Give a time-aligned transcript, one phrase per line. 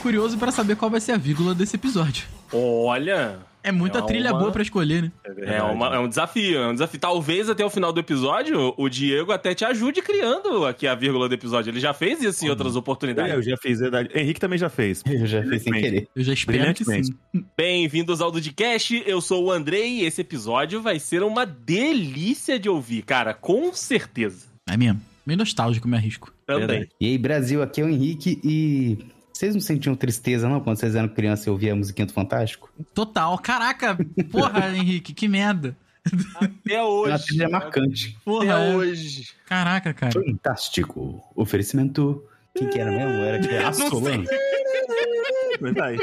[0.00, 2.26] Curioso pra saber qual vai ser a vírgula desse episódio.
[2.52, 3.38] Olha.
[3.62, 5.12] É muita É trilha uma- boa pra escolher, né?
[5.42, 6.98] É, uma- é um desafio, é um desafio.
[6.98, 11.28] Talvez até o final do episódio o Diego até te ajude criando aqui a vírgula
[11.28, 11.70] do episódio.
[11.70, 13.34] Ele já fez isso em outras oportunidades.
[13.34, 14.08] Eu já fiz, é verdade.
[14.14, 15.02] Henrique também já fez.
[15.06, 16.08] Eu já fiz sem querer.
[16.16, 17.02] Eu já espero que sim.
[17.54, 22.68] Bem-vindos ao Dudcast, eu sou o Andrei e esse episódio vai ser uma delícia de
[22.70, 24.46] ouvir, cara, com certeza.
[24.70, 25.02] É mesmo.
[25.26, 26.32] Meio nostálgico, me arrisco.
[26.46, 26.88] Também.
[26.98, 28.98] E aí, Brasil, aqui é o Henrique e.
[29.40, 32.70] Vocês não sentiam tristeza, não, quando vocês eram criança e ouviam a musiquinha do Fantástico?
[32.92, 33.38] Total.
[33.38, 33.96] Caraca,
[34.30, 35.74] porra, Henrique, que merda.
[36.34, 37.10] Até É hoje.
[37.10, 38.18] uma trilha marcante.
[38.22, 38.76] Porra, Até é.
[38.76, 39.30] hoje.
[39.46, 40.12] Caraca, cara.
[40.12, 41.24] Fantástico.
[41.34, 42.22] Oferecimento.
[42.54, 43.14] Quem que era mesmo?
[43.22, 44.24] Era que a Solan.
[45.58, 45.96] Mas vai.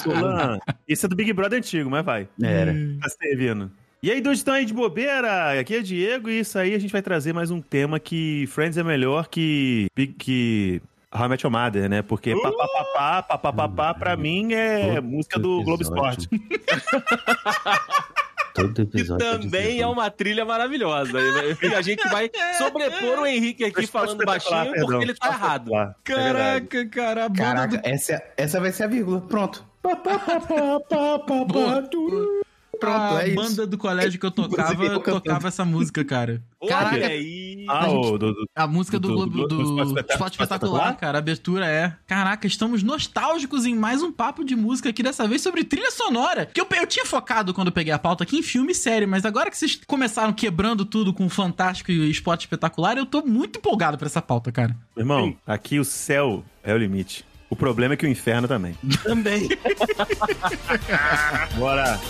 [0.00, 0.58] Solan.
[0.86, 2.28] Esse é do Big Brother antigo, mas vai.
[2.40, 2.72] Era.
[3.00, 3.72] Tá servindo.
[4.00, 5.58] E aí, dois estão aí de bobeira?
[5.58, 8.78] Aqui é Diego e isso aí a gente vai trazer mais um tema que Friends
[8.78, 9.88] é melhor que.
[10.16, 10.80] que
[11.14, 12.02] How I Met Your Mother, né?
[12.02, 15.82] Porque papapá, papapá, pra mim é Todo música do Globo.
[15.82, 16.28] Esporte.
[18.54, 19.24] Todo episódio.
[19.26, 21.18] tá também é uma trilha maravilhosa.
[21.62, 24.86] E a gente vai sobrepor o Henrique aqui falando baixinho perdão.
[24.86, 25.74] porque ele tá errado.
[25.74, 25.94] É.
[26.04, 27.86] Caraca, cara, a banda Caraca, do...
[27.88, 29.22] essa, é- essa vai ser a vírgula.
[29.22, 29.64] Pronto.
[31.48, 31.88] Boa.
[32.86, 33.34] Pronto, a é isso.
[33.36, 36.42] banda do colégio que eu tocava, eu tocava essa música, cara.
[36.60, 37.64] Olha Caraca, aí.
[37.68, 40.12] Ah, o do, do- A música do, Do- Globo do- do, do Esporte Espetacular?
[40.14, 41.18] Esporte Espetacular, cara.
[41.18, 41.96] A abertura é.
[42.06, 46.46] Caraca, estamos nostálgicos em mais um papo de música aqui, dessa vez sobre trilha sonora.
[46.46, 49.06] Que eu, eu tinha focado quando eu peguei a pauta aqui em filme e série,
[49.06, 53.58] mas agora que vocês começaram quebrando tudo com Fantástico e Esporte Espetacular, eu tô muito
[53.58, 54.76] empolgado pra essa pauta, cara.
[54.96, 57.24] Irmão, aqui o céu é o limite.
[57.50, 58.74] O problema é que o inferno também.
[59.02, 59.46] Também.
[61.58, 62.00] Bora!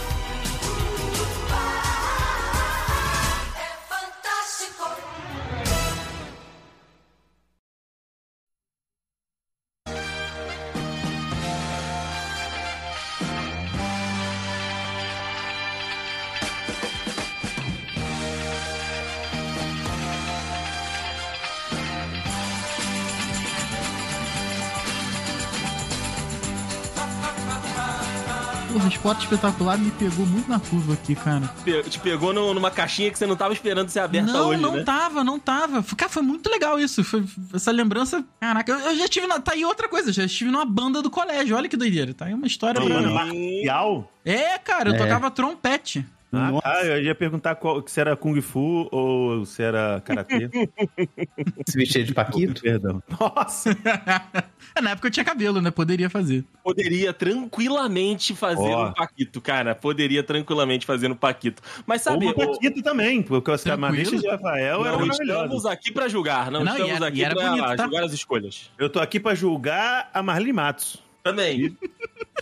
[29.12, 31.46] Esporte Espetacular me pegou muito na curva aqui, cara.
[31.64, 34.60] Pe- Te pegou no- numa caixinha que você não tava esperando ser aberta não, hoje,
[34.62, 34.82] não né?
[34.84, 35.82] tava, não tava.
[35.96, 37.04] Cara, foi muito legal isso.
[37.04, 37.22] Foi,
[37.52, 38.24] essa lembrança.
[38.40, 39.26] Caraca, eu, eu já tive.
[39.26, 41.54] Na, tá aí outra coisa, já estive numa banda do colégio.
[41.56, 42.14] Olha que doideira.
[42.14, 42.80] Tá aí uma história.
[42.80, 44.10] Não, marcial?
[44.24, 44.98] É, cara, eu É.
[44.98, 46.06] tocava trompete.
[46.34, 46.62] Ah, Nossa.
[46.62, 50.48] tá, eu ia perguntar qual- se era Kung Fu ou se era Karatê.
[51.68, 52.62] Se vestir de Paquito.
[52.62, 53.02] Perdão.
[53.20, 53.70] Nossa!
[54.74, 55.70] É, na época eu tinha cabelo, né?
[55.70, 56.42] Poderia fazer.
[56.64, 58.88] Poderia tranquilamente fazer Ó.
[58.88, 59.74] um Paquito, cara.
[59.74, 61.60] Poderia tranquilamente fazer um Paquito.
[61.84, 63.76] Mas sabe, Ou o Paquito também, porque Tranquilo.
[63.76, 65.42] camaristas de Rafael eram não maravilhosos.
[65.44, 67.82] estamos aqui pra julgar, não, Não, e estamos era- aqui e era pra bonito, tá?
[67.84, 68.70] julgar as escolhas.
[68.78, 70.96] Eu tô aqui pra julgar a Marli Matos.
[71.22, 71.76] Também.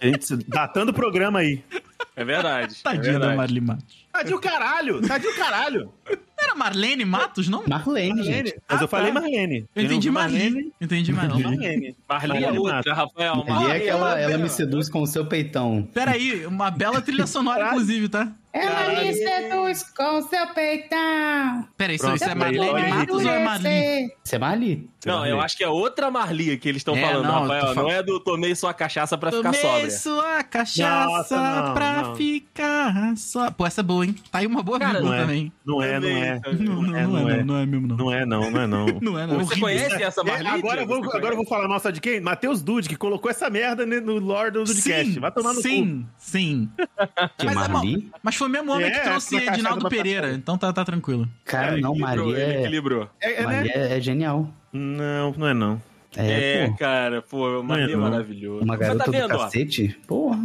[0.01, 1.65] A gente datando o programa aí.
[2.20, 2.76] É verdade.
[2.81, 3.36] é Tadinha da verdade.
[3.36, 4.06] Marli Matos.
[4.12, 5.00] Tá de o caralho!
[6.41, 6.51] O caralho!
[6.51, 7.65] Era Marlene Matos, não?
[7.67, 8.55] Marlene, gente.
[8.69, 9.21] Mas Ah, eu falei tá.
[9.21, 9.67] Marlene.
[9.75, 10.73] Eu entendi não vi Marli.
[10.81, 11.43] Entendi Marli.
[11.43, 11.97] Marlene.
[12.09, 12.93] Marli é outra, Matos.
[12.93, 13.45] Rafael.
[13.49, 14.21] Marli é aquela, outra.
[14.21, 15.89] ela me seduz com o seu peitão.
[15.95, 18.33] Peraí, uma bela trilha sonora, inclusive, tá?
[18.53, 21.69] Ela me seduz com seu peitão.
[21.77, 24.12] Peraí, isso, Pronto, isso é Marlene Matos ou é Marli?
[24.25, 24.91] Você é Marli?
[25.07, 27.75] Não, eu acho que é outra Marli que eles estão É, falando, não, Rafael.
[27.77, 29.91] Não é do tomei sua cachaça pra ficar Tomei sóbria.
[29.91, 31.37] sua cachaça Nossa,
[31.67, 32.17] não, pra não.
[32.17, 33.51] ficar só.
[33.53, 34.15] Pô, essa é boa, hein?
[34.33, 35.21] Tá aí uma boa Cara, não é.
[35.21, 35.53] também.
[35.65, 36.41] Não é, não é.
[36.41, 37.44] Também, Não, não, é, não, é, é.
[37.44, 37.96] não, é mesmo, não.
[37.96, 38.86] Não é, não, não é, não.
[39.00, 39.38] Não é, não.
[39.44, 40.20] Você conhece essa?
[40.22, 41.02] É, agora, eu Diego?
[41.02, 42.20] vou, agora eu vou falar nossa de quem?
[42.20, 45.12] Matheus Dude, que colocou essa merda no lore do Dudcast.
[45.14, 45.62] Sim, Vai tomar no cu.
[45.62, 46.68] sim, sim.
[47.38, 48.10] Que Mas é Marli?
[48.22, 51.28] Mas foi o mesmo homem É, que trouxe essa Edinaldo Pereira, então tá, tá tranquilo.
[51.44, 52.60] Cara, não, ele é...
[52.60, 53.09] equilibrou.
[53.21, 53.54] É, é, né?
[53.54, 54.48] Marli é, é genial.
[54.72, 55.83] Não, não é não.
[56.16, 56.76] É, É, pô.
[56.76, 58.65] cara, pô, o Marli é maravilhoso.
[58.65, 59.38] Uma Mas garota tá do vendo, ó?
[59.38, 59.97] cacete?
[60.06, 60.38] Porra.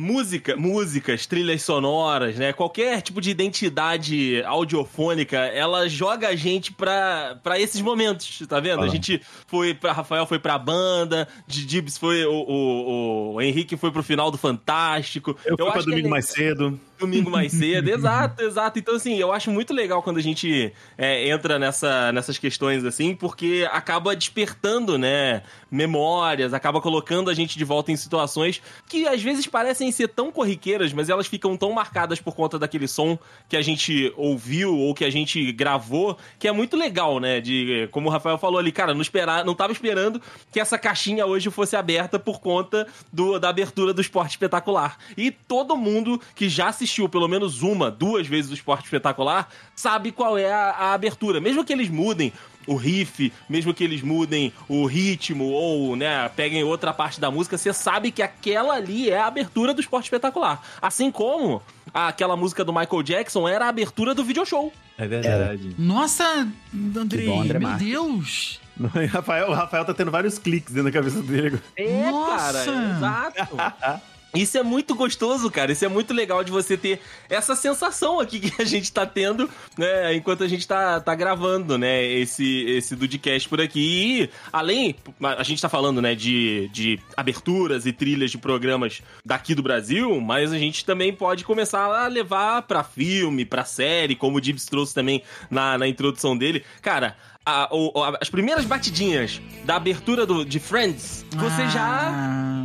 [0.00, 2.52] Música, músicas, trilhas sonoras, né?
[2.52, 8.82] Qualquer tipo de identidade audiofônica, ela joga a gente pra, pra esses momentos, tá vendo?
[8.82, 8.88] A Ah.
[8.88, 9.90] gente foi pra.
[9.90, 12.24] Rafael foi pra banda, Dibs foi.
[12.24, 15.36] O, o, o Henrique foi pro final do Fantástico.
[15.44, 16.78] Eu fui pra que domingo é- mais cedo.
[16.98, 18.78] Domingo mais cedo, exato, exato.
[18.78, 23.14] Então, assim, eu acho muito legal quando a gente é, entra nessa, nessas questões, assim,
[23.14, 29.22] porque acaba despertando, né, memórias, acaba colocando a gente de volta em situações que às
[29.22, 33.18] vezes parecem ser tão corriqueiras, mas elas ficam tão marcadas por conta daquele som
[33.48, 37.40] que a gente ouviu ou que a gente gravou, que é muito legal, né?
[37.40, 40.20] De, como o Rafael falou ali, cara, não, esperar, não tava esperando
[40.50, 44.98] que essa caixinha hoje fosse aberta por conta do, da abertura do esporte espetacular.
[45.16, 50.10] E todo mundo que já assistiu pelo menos uma, duas vezes o esporte espetacular, sabe
[50.10, 51.40] qual é a, a abertura.
[51.40, 52.32] Mesmo que eles mudem
[52.66, 57.56] o riff, mesmo que eles mudem o ritmo ou, né, peguem outra parte da música,
[57.56, 60.62] você sabe que aquela ali é a abertura do esporte espetacular.
[60.80, 61.62] Assim como
[61.92, 64.72] aquela música do Michael Jackson era a abertura do video show.
[64.98, 65.74] É verdade.
[65.78, 67.86] Nossa, Andrei, bom, André meu Marques.
[67.86, 68.60] Deus.
[69.10, 71.60] Rafael, o Rafael tá tendo vários cliques dentro da cabeça dele.
[71.76, 72.64] É, Nossa!
[72.64, 74.08] cara, exato.
[74.34, 75.72] Isso é muito gostoso, cara.
[75.72, 79.48] Isso é muito legal de você ter essa sensação aqui que a gente tá tendo,
[79.76, 83.78] né, enquanto a gente tá, tá gravando, né, esse, esse Dudcast por aqui.
[84.24, 89.54] E, além, a gente tá falando, né, de, de aberturas e trilhas de programas daqui
[89.54, 94.36] do Brasil, mas a gente também pode começar a levar pra filme, pra série, como
[94.36, 96.64] o Dibs trouxe também na, na introdução dele.
[96.82, 97.16] Cara,
[97.46, 102.57] a- a- as primeiras batidinhas da abertura do, de Friends, você já.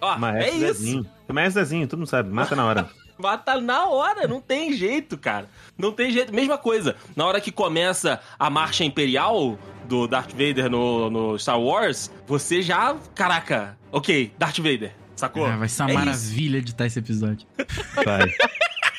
[0.00, 0.58] Ó, é isso.
[0.60, 1.06] Zezinho.
[1.28, 2.88] Maestro Zezinho, todo mundo sabe, mata na hora.
[3.18, 5.48] Mata na hora, não tem jeito, cara.
[5.76, 6.32] Não tem jeito.
[6.32, 9.58] Mesma coisa, na hora que começa a marcha imperial
[9.88, 12.94] do Darth Vader no, no Star Wars, você já.
[13.16, 15.44] Caraca, ok, Darth Vader, sacou?
[15.46, 16.04] Ah, vai ser uma É isso.
[16.04, 17.44] maravilha editar esse episódio.
[18.04, 18.32] Vai.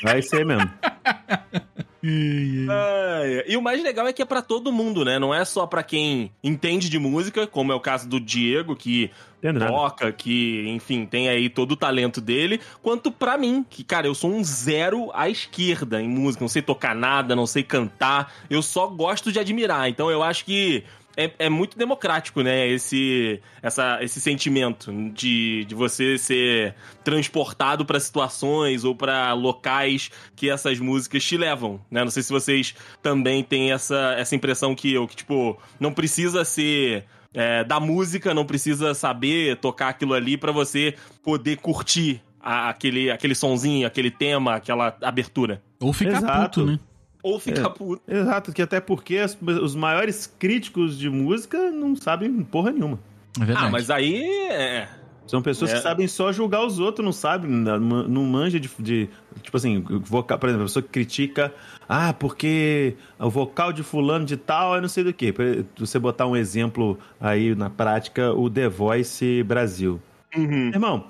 [0.04, 0.70] Vai ser mesmo.
[2.04, 5.20] E o mais legal é que é pra todo mundo, né?
[5.20, 9.12] Não é só pra quem entende de música, como é o caso do Diego, que
[9.40, 9.72] Entendo nada.
[9.72, 14.14] toca, que, enfim, tem aí todo o talento dele, quanto pra mim, que, cara, eu
[14.14, 18.62] sou um zero à esquerda em música, não sei tocar nada, não sei cantar, eu
[18.62, 19.90] só gosto de admirar.
[19.90, 20.84] Então eu acho que
[21.18, 22.68] é, é muito democrático, né?
[22.68, 30.50] Esse, essa, esse sentimento de, de você ser transportado pra situações ou pra locais que
[30.50, 32.04] essas músicas te levam, né?
[32.04, 36.46] Não sei se vocês também têm essa, essa impressão que eu, que, tipo, não precisa
[36.46, 42.70] ser é, da música, não precisa saber tocar aquilo ali pra você poder curtir a-
[42.70, 45.62] aquele, aquele sonzinho, aquele tema, aquela abertura.
[45.80, 46.62] Ou ficar Exato.
[46.62, 46.80] puto, né?
[47.22, 47.70] Ou ficar É.
[47.70, 48.02] puto.
[48.08, 53.00] Exato, que até porque as- os maiores críticos de música não sabem porra nenhuma.
[53.40, 53.68] É verdade.
[53.68, 54.24] Ah, mas aí.
[54.50, 54.88] É.
[55.28, 55.76] São pessoas É.
[55.76, 59.10] que sabem só julgar os outros, não sabem, não não manja de, de-
[59.44, 61.54] Tipo assim, vocal, por exemplo, a pessoa que critica.
[61.88, 65.34] Ah, porque o vocal de fulano de tal é não sei do que.
[65.78, 70.02] Você botar um exemplo aí na prática, o The Voice Brasil.
[70.36, 70.70] Uhum.
[70.70, 71.06] Irmão,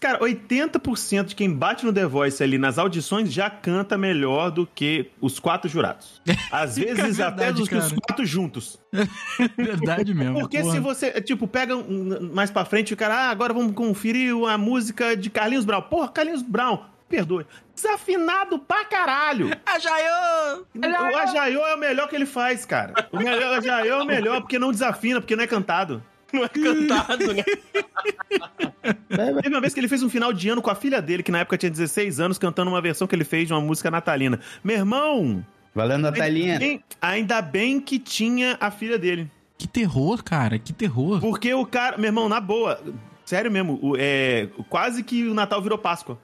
[0.00, 4.66] cara, 80% de quem bate no The Voice ali nas audições já canta melhor do
[4.66, 6.20] que os quatro jurados.
[6.50, 8.78] Às vezes até verdade, dos que os quatro juntos.
[9.56, 10.40] Verdade mesmo.
[10.40, 10.72] Porque porra.
[10.72, 14.34] se você, é, tipo, pega um- mais pra frente o cara, ah, agora vamos conferir
[14.48, 15.82] a música de Carlinhos Brown.
[15.82, 16.78] Porra, Carlinhos Brown,
[17.08, 17.46] perdoe.
[17.74, 19.50] Desafinado pra caralho.
[19.64, 20.64] Ah, Jaiô!
[20.74, 23.08] O Ajaiô é o melhor que ele faz, cara.
[23.10, 26.02] O melhor, o Ajaiô é o melhor, porque não desafina, porque não é cantado.
[26.34, 27.44] Não é cantado, né?
[29.42, 31.30] Teve uma vez que ele fez um final de ano com a filha dele, que
[31.30, 34.40] na época tinha 16 anos, cantando uma versão que ele fez de uma música natalina.
[34.64, 35.44] Meu irmão,
[35.74, 36.54] Valendo, Natalinha.
[36.54, 39.30] ainda bem, ainda bem que tinha a filha dele.
[39.58, 40.58] Que terror, cara.
[40.58, 41.20] Que terror.
[41.20, 42.80] Porque o cara, meu irmão, na boa,
[43.24, 46.18] sério mesmo, o- é, quase que o Natal virou Páscoa.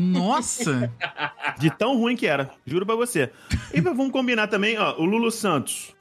[0.00, 0.92] Nossa!
[1.58, 3.30] De tão ruim que era, juro pra você.
[3.72, 5.94] E vamos combinar também, ó, o Lulu Santos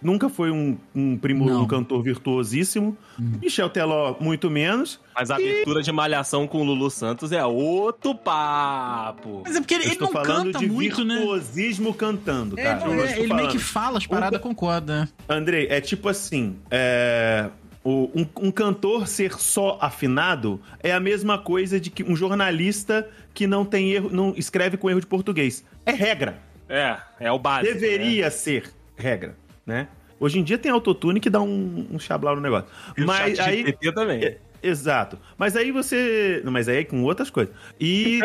[0.00, 1.62] nunca foi um, um primo, Não.
[1.62, 2.96] um cantor virtuosíssimo.
[3.18, 5.00] Michel Teló, muito menos.
[5.14, 9.42] Mas a abertura de Malhação com o Lulu Santos é outro papo.
[9.44, 11.16] Mas é porque ele, ele não falando canta de muito, né?
[11.16, 12.90] virtuosismo cantando, É, cara.
[12.92, 13.82] é, estou ele meio que falando.
[13.82, 15.08] fala as paradas, concorda.
[15.28, 17.50] Andrei, é tipo assim, é,
[17.84, 23.08] o- um, um cantor ser só afinado é a mesma coisa de que um jornalista
[23.34, 25.64] que não tem erro, não escreve com erro de português.
[25.84, 26.38] É regra.
[26.68, 27.72] É, é o básico.
[27.74, 29.36] Deveria ser regra,
[29.66, 29.88] né?
[30.20, 32.68] Hoje em dia tem autotune que dá um, um chablau no negócio.
[32.96, 33.04] né?
[33.04, 33.64] Mas aí.
[33.66, 34.24] GPT também.
[34.24, 35.18] É, Exato.
[35.36, 36.40] Mas aí você.
[36.44, 37.52] Mas aí é com outras coisas.
[37.80, 38.20] E.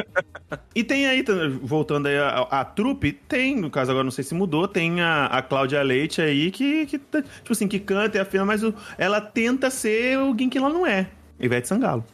[0.75, 1.23] e tem aí,
[1.63, 5.25] voltando aí a, a, trupe, tem, no caso agora não sei se mudou, tem a,
[5.25, 6.99] a Cláudia Leite aí que, que.
[6.99, 10.85] Tipo assim, que canta e afina, mas o- ela tenta ser alguém que ela não
[10.85, 11.09] é.
[11.39, 12.05] Ivete Sangalo.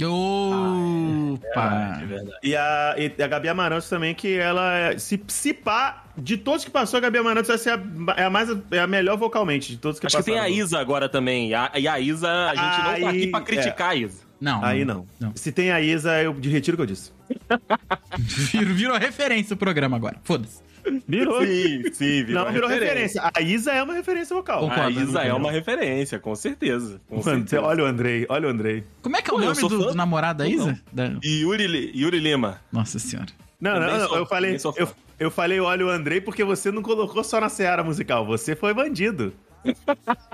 [0.00, 1.98] Opa!
[2.02, 2.36] É verdade.
[2.42, 4.98] E a, e a Gabi Amarantos também, que ela é.
[4.98, 7.80] Se, se pá, de todos que passou, a Gabi Amarantos vai ser a,
[8.16, 8.48] é a mais.
[8.70, 10.54] É a melhor vocalmente de todos que Acho que tem passaram.
[10.54, 11.50] a Isa agora também.
[11.50, 14.22] E a, e a Isa, a gente não tá aqui Aí, pra criticar a Isa.
[14.40, 14.64] Não.
[14.64, 15.06] Aí não.
[15.20, 15.32] não.
[15.36, 17.12] Se tem a Isa, eu de retiro o que eu disse.
[18.52, 20.16] Virou, virou referência o programa agora.
[20.24, 20.60] Foda-se.
[21.06, 21.40] Virou.
[21.46, 23.22] Sim, sim, virou Não, virou referência.
[23.34, 24.60] A Isa é uma referência vocal.
[24.60, 24.82] Concordo.
[24.98, 27.00] A Isa é uma referência, com certeza.
[27.08, 27.62] Com Mano, certeza.
[27.62, 28.84] olha o Andrei, olha o Andrei.
[29.02, 30.48] Como é que é o Pô, nome do, do namorado da.
[30.48, 30.80] Isa?
[30.92, 32.60] Da- Yuri, Yuri Lima.
[32.72, 33.28] Nossa senhora.
[33.60, 34.88] Não, não, não, sou- eu falei, eu,
[35.20, 38.74] eu falei olha o Andrei porque você não colocou só na seara musical, você foi
[38.74, 39.32] bandido.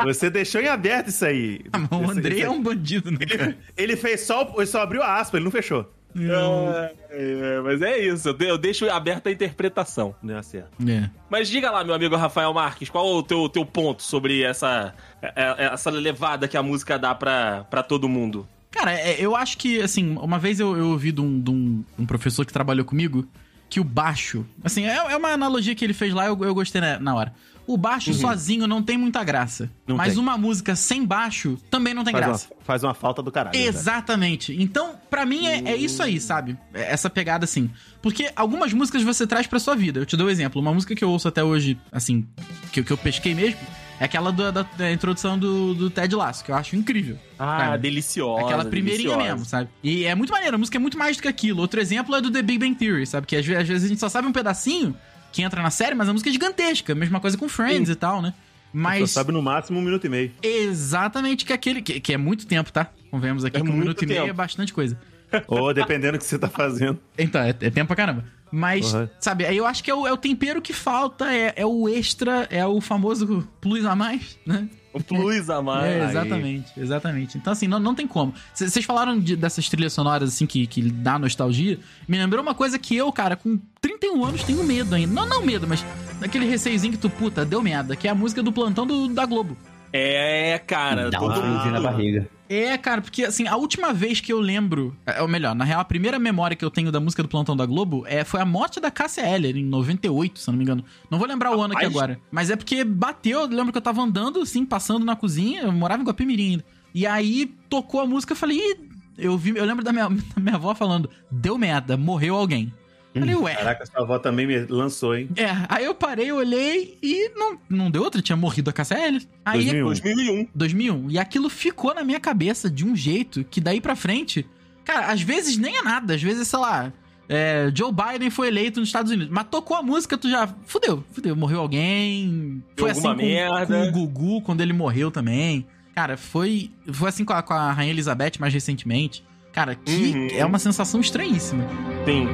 [0.05, 1.61] Você deixou em aberto isso aí.
[1.73, 3.59] Ah, mas o Andrei é um bandido, né, cara?
[3.77, 5.93] Ele fez só, ele só abriu a aspa, ele não fechou.
[6.17, 10.15] É, é, mas é isso, eu de- eu deixo aberta a interpretação.
[10.23, 10.71] Não é certo.
[10.89, 11.09] É.
[11.31, 15.33] Mas diga lá, meu amigo Rafael Marques, qual o teu, teu ponto sobre essa, é-
[15.37, 18.49] é- essa levada que a música dá pra, pra todo mundo?
[18.71, 22.45] Cara, eu acho que, assim, uma vez eu, eu ouvi de, um, de um- professor
[22.45, 23.27] que trabalhou comigo
[23.69, 24.47] que o baixo.
[24.65, 27.33] Assim, é, é uma analogia que ele fez lá, eu, eu gostei na, na hora.
[27.69, 29.71] O baixo sozinho não tem muita graça.
[29.87, 30.23] Não mas tem.
[30.23, 32.49] uma música sem baixo também não tem Faz uma, graça.
[32.65, 33.57] faz uma falta do caralho.
[33.57, 33.69] velho.
[33.69, 34.57] Exatamente.
[34.61, 36.57] Então, pra mim é, é isso aí, sabe?
[36.73, 37.71] É Essa pegada assim.
[38.03, 40.01] Porque algumas músicas você traz pra sua vida.
[40.01, 40.61] Eu te dou um exemplo.
[40.61, 42.27] Uma música que eu ouço até hoje, assim,
[42.73, 43.59] que, que eu pesquei mesmo,
[44.01, 47.19] é aquela do- da, da introdução do, do Ted Lasso, que eu acho incrível.
[47.39, 47.83] Ah, Sabe?
[47.83, 48.45] deliciosa.
[48.47, 49.33] Aquela primeirinha deliciosa.
[49.35, 49.69] mesmo, sabe?
[49.83, 51.61] E é muito maneiro, a música é muito mais do que aquilo.
[51.61, 53.27] Outro exemplo é do The Big Bang Theory, sabe?
[53.27, 54.97] Que às vezes a gente só sabe um pedacinho
[55.33, 56.95] que entra na série, mas a música é gigantesca.
[56.95, 58.33] Mesma coisa com Friends e tal, né?
[58.33, 60.33] Só Mas sabe no máximo um minuto e meio.
[60.43, 61.81] exatamente que aquele.
[61.83, 62.91] Que, que é muito tempo, tá?
[63.11, 64.31] Convenhamos aqui É que um minuto e meio tempo.
[64.31, 64.99] é bastante coisa.
[65.49, 66.99] Ou dependendo do que você tá fazendo.
[67.17, 68.25] Então, é, é tempo pra caramba.
[68.51, 69.07] Mas, Uhum.
[69.21, 71.87] sabe, aí eu acho que é o, é o tempero que falta, é, é o
[71.89, 74.67] extra, é o famoso plus a mais, né?
[74.99, 75.85] O plus a mais.
[75.85, 77.39] É, exatamente, exatamente.
[77.39, 78.35] Então, assim, não, não tem como.
[78.53, 81.79] Vocês falaram de- dessas trilhas sonoras, assim, que, que dá nostalgia.
[82.07, 85.13] Me lembrou uma coisa que eu, cara, com 31 anos, tenho medo ainda.
[85.13, 85.85] Não, não medo, mas
[86.21, 89.25] aquele receiozinho que tu, puta, deu merda, que é a música do plantão do, da
[89.27, 89.57] Globo.
[89.93, 91.11] É, cara.
[91.11, 92.29] Dá todo na mundo- barriga.
[92.51, 95.81] É, cara, porque assim, a última vez que eu lembro, é, ou melhor, na real,
[95.81, 98.45] a primeira memória que eu tenho da música do Plantão da Globo é, foi a
[98.45, 100.83] morte da Cássia Eller, em 98, se eu não me engano.
[101.11, 102.19] Não vou lembrar o ano aqui agora.
[102.31, 105.73] Mas é porque bateu, eu lembro que eu tava andando, assim, passando na cozinha, eu
[105.73, 106.65] morava em Guapimirim ainda.
[106.95, 108.77] E aí tocou a música, eu falei, Ih,
[109.19, 112.73] eu, vi, eu lembro da minha, da minha avó falando, deu merda, morreu alguém.
[113.21, 113.55] Falei, ué.
[113.55, 115.29] Caraca, sua avó também me lançou, hein?
[115.37, 119.23] É, aí eu parei, olhei e não, não deu outra, tinha morrido a Eller.
[119.45, 119.85] Aí 2001.
[119.85, 120.47] 2001.
[120.55, 121.11] 2001.
[121.11, 124.47] E aquilo ficou na minha cabeça de um jeito que daí pra frente.
[124.85, 126.15] Cara, às vezes nem é nada.
[126.15, 126.93] Às vezes, sei lá.
[127.29, 129.29] é, Joe Biden foi eleito nos Estados Unidos.
[129.31, 130.49] Mas tocou a música, tu já.
[130.65, 131.37] Fudeu, fudeu.
[131.37, 132.63] Morreu alguém.
[132.77, 133.67] Foi assim alguma com, merda.
[133.67, 135.67] com o Gugu quando ele morreu também.
[135.95, 136.71] Cara, foi.
[136.93, 139.23] Foi assim com a, com a Rainha Elizabeth mais recentemente.
[139.53, 140.29] Cara, que Uhum.
[140.33, 141.65] é uma sensação estranhíssima.
[142.07, 142.27] Sim.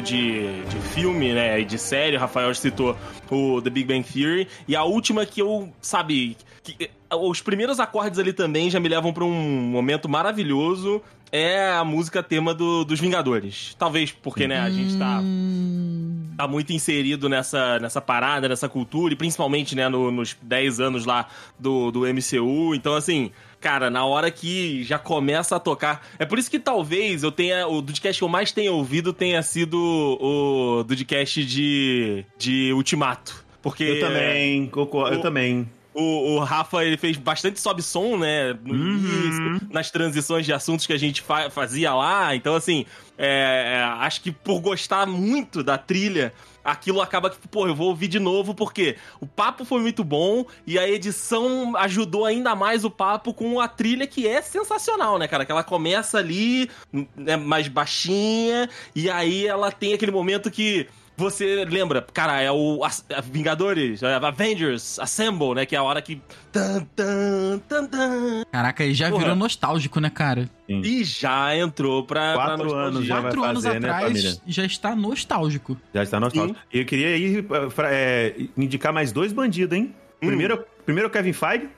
[0.00, 2.96] De, de filme, né, e de série, o Rafael citou
[3.30, 8.18] o The Big Bang Theory, e a última que eu, sabe, que, os primeiros acordes
[8.18, 11.02] ali também já me levam pra um momento maravilhoso,
[11.32, 13.74] é a música tema do- dos Vingadores.
[13.78, 19.12] Talvez porque, né, a gente tá Hum, tá muito inserido nessa, nessa parada, nessa cultura,
[19.12, 21.28] e principalmente, né, no- nos 10 anos lá
[21.58, 22.74] do, do MCU.
[22.74, 23.30] Então, assim,
[23.60, 26.06] cara, na hora que já começa a tocar.
[26.18, 27.66] É por isso que talvez eu tenha.
[27.68, 29.76] O Dudcast que eu mais tenha ouvido tenha sido
[30.20, 33.44] o Dudcast de, de Ultimato.
[33.62, 33.84] Porque.
[33.84, 35.68] Eu também, concordo, eu também.
[35.92, 38.56] O, o Rafa, ele fez bastante sobe-som, né?
[38.64, 38.96] No Uhum.
[38.96, 42.34] início, nas transições de assuntos que a gente fa- fazia lá.
[42.34, 42.86] Então, assim,
[43.18, 46.32] é, é, acho que por gostar muito da trilha,
[46.64, 50.44] aquilo acaba que, pô, eu vou ouvir de novo, porque o papo foi muito bom
[50.66, 55.26] e a edição ajudou ainda mais o papo com a trilha que é sensacional, né,
[55.26, 55.44] cara?
[55.44, 56.70] Que ela começa ali,
[57.16, 60.88] né, mais baixinha, e aí ela tem aquele momento que.
[61.20, 65.66] Você lembra, cara, é o As- é Vingadores, é Avengers, Assemble, né?
[65.66, 66.20] Que é a hora que.
[66.50, 69.20] Tan, tan, tan, tan, Caraca, aí já Porra.
[69.22, 70.48] virou nostálgico, né, cara?
[70.68, 72.32] e já entrou pra.
[72.32, 72.88] pra Quatro nostalgia.
[72.88, 74.36] anos já vai Quatro anos fazer, né, atrás família?
[74.46, 75.76] já está nostálgico.
[75.94, 76.58] Já está nostálgico.
[76.72, 79.94] E eu queria aí pra, é, indicar mais dois bandidos, hein?
[80.20, 81.68] Primeiro, primeiro é o Kevin Feige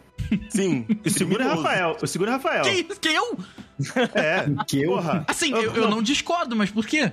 [0.51, 0.87] Sim.
[1.05, 1.47] e o segundo é.
[1.47, 1.97] Rafael.
[2.03, 2.63] O segundo é Rafael.
[2.63, 3.01] Que isso?
[3.01, 3.39] Que eu?
[4.15, 4.93] É, Que eu?
[4.93, 5.25] porra.
[5.29, 7.13] Assim, eu, eu não discordo, mas por quê?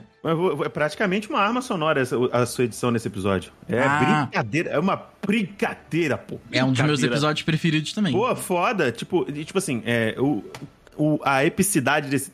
[0.66, 3.52] É praticamente uma arma sonora essa- a sua edição nesse episódio.
[3.68, 4.24] É Ah.
[4.26, 6.40] brincadeira, é uma brincadeira, pô.
[6.52, 8.12] É um dos meus episódios preferidos também.
[8.14, 8.92] Pô, foda.
[8.92, 10.44] Tipo, tipo assim, é, o,
[10.98, 12.32] o- a epicidade desse.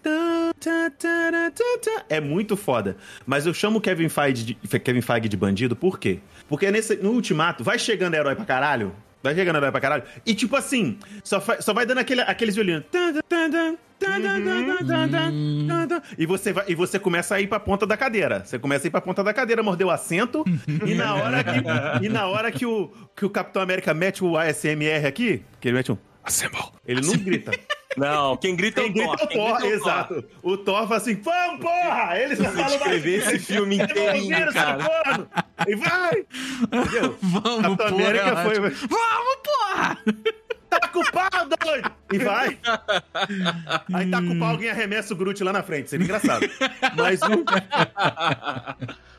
[2.09, 2.97] É muito foda.
[3.25, 6.19] Mas eu chamo o Kevin Feige de, Kevin Feige de bandido por quê?
[6.47, 8.93] Porque nesse, no ultimato, vai chegando herói pra caralho.
[9.25, 10.03] Vai chegando vai pra caralho.
[10.25, 12.83] E tipo assim, só, só vai dando aquele, aqueles violinos
[16.17, 18.43] E você, vai, e você começa a ir pra ponta da cadeira.
[18.45, 20.43] Você começa a ir pra ponta da cadeira, mordeu o assento.
[20.85, 24.37] e na hora que, e na hora que, o, que o Capitão América mete o
[24.37, 25.97] ASMR aqui, que ele mete um.
[26.23, 26.71] Assemble.
[26.85, 27.51] Ele não grita.
[27.97, 29.19] Não, quem grita é Quem o grita Thor.
[29.19, 29.89] é o Thor, grita é o Thor.
[29.89, 30.25] exato.
[30.43, 32.19] O Thor fala assim, vamos, porra!
[32.19, 35.27] Ele só fala escrever esse filme inteirinho, cara.
[35.67, 36.25] E vai!
[36.63, 37.17] Entendeu?
[37.21, 37.93] Vamos, Capitão porra.
[37.93, 38.59] América é foi...
[38.59, 39.97] Vamos, porra!
[40.69, 41.29] Tá com o pau,
[41.63, 41.91] doido!
[42.11, 42.57] E vai.
[43.93, 45.89] Aí tá com o pau, alguém arremessa o Groot lá na frente.
[45.89, 46.45] Seria engraçado.
[46.97, 47.45] Mas o...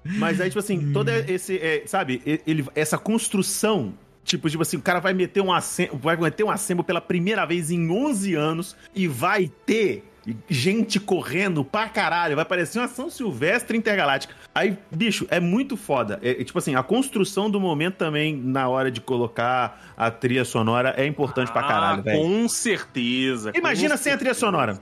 [0.18, 1.58] Mas aí, tipo assim, todo esse...
[1.58, 2.22] é, sabe?
[2.46, 3.94] Ele, essa construção...
[4.26, 7.46] Tipo, tipo assim, o cara vai meter um assemble, vai meter um assemble pela primeira
[7.46, 10.04] vez em 11 anos e vai ter
[10.50, 12.34] gente correndo pra caralho.
[12.34, 14.34] Vai parecer uma São Silvestre intergaláctica.
[14.52, 16.18] Aí, bicho, é muito foda.
[16.20, 20.44] É, é, tipo assim, a construção do momento também, na hora de colocar a trilha
[20.44, 22.20] sonora, é importante pra caralho, Ah, velho.
[22.20, 23.52] Com certeza.
[23.52, 24.80] com Imagina sem a trilha sonora.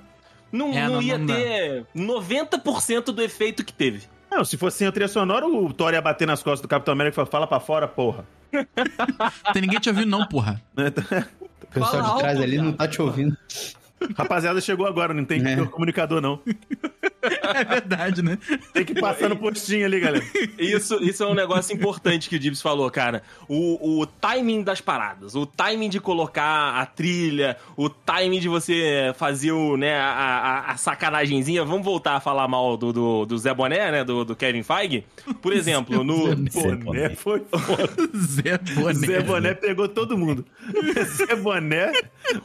[0.50, 4.02] Não, É, não não- ia não ter 90% do efeito que teve.
[4.30, 6.92] Não, se fosse sem a trilha sonora, o Thor ia bater nas costas do Capitão
[6.92, 8.24] América e falar, fala pra fora, porra.
[9.52, 10.60] Tem ninguém te ouvindo, não, porra.
[10.76, 13.36] O pessoal Fala de trás alto, ali não tá te ouvindo.
[14.16, 15.64] Rapaziada, chegou agora, não tem É.
[15.66, 16.40] comunicador, não.
[17.54, 18.38] É verdade, né?
[18.72, 20.24] Tem que passar no postinho ali, galera.
[20.58, 23.22] Isso, isso é um negócio importante que o Gibbs falou, cara.
[23.48, 29.12] O, o timing das paradas, o timing de colocar a trilha, o timing de você
[29.16, 31.64] fazer o, né, a, a, a sacanagemzinha.
[31.64, 34.04] Vamos voltar a falar mal do, do, do Zé Boné, né?
[34.04, 35.04] Do, do Kevin Feige.
[35.40, 36.34] Por exemplo, no.
[36.76, 37.90] Boné foi foda.
[38.16, 38.94] Zé Boné.
[38.94, 40.44] Zé Boné pegou todo mundo.
[41.04, 41.92] Zé Boné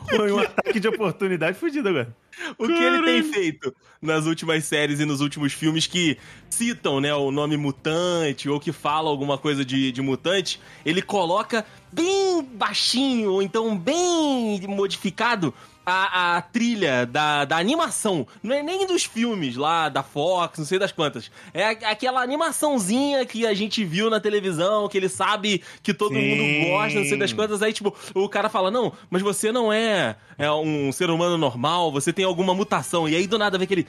[0.10, 2.16] foi um ataque de oportunidade fudido agora.
[2.58, 6.18] O que ele tem feito nas últimas séries e nos últimos filmes que
[6.50, 11.66] citam, né, o nome mutante ou que fala alguma coisa de, de mutante, ele coloca
[11.92, 15.54] bem baixinho ou então bem modificado
[15.92, 18.26] a, a trilha da, da animação.
[18.42, 21.32] Não é nem dos filmes lá da Fox, não sei das quantas.
[21.54, 26.36] É aquela animaçãozinha que a gente viu na televisão, que ele sabe que todo Sim.
[26.36, 27.62] mundo gosta, não sei das quantas.
[27.62, 31.92] Aí, tipo, o cara fala: Não, mas você não é, é um ser humano normal,
[31.92, 33.08] você tem alguma mutação.
[33.08, 33.88] E aí do nada vem aquele.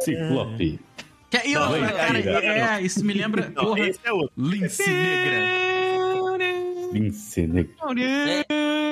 [0.00, 0.80] Ciclope.
[1.30, 3.50] Que, e, ó, Não, cara, aí, aí, é, isso me lembra.
[3.54, 4.10] Não, porra, esse é.
[4.36, 5.81] Lince Negra.
[6.92, 7.72] Lince Negra.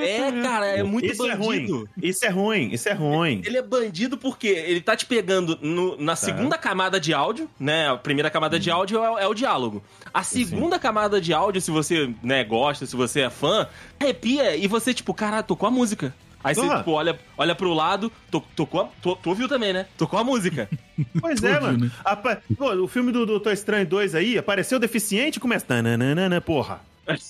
[0.02, 1.76] É, cara, é muito Isso é bandido.
[1.78, 1.86] ruim.
[2.02, 2.70] Isso é ruim.
[2.72, 3.42] Isso é ruim.
[3.44, 7.90] Ele é bandido porque ele tá te pegando no- na segunda camada de áudio, né?
[7.90, 9.82] A primeira camada de áudio é, é o diálogo.
[10.12, 13.66] A segunda camada de áudio, se você né, gosta, se você é fã,
[14.00, 16.14] arrepia e você, tipo, cara, tocou a música.
[16.42, 19.84] Aí você, tipo, olha, olha pro lado, to, tocou a, to, tu ouviu também, né?
[19.98, 20.68] Tocou a música.
[21.20, 21.84] Pois é, mano.
[21.86, 21.90] né?
[22.04, 25.64] Apa- Pô, o filme do Doutor Estranho 2 aí, apareceu deficiente e começa...
[25.66, 26.80] Tananana, porra.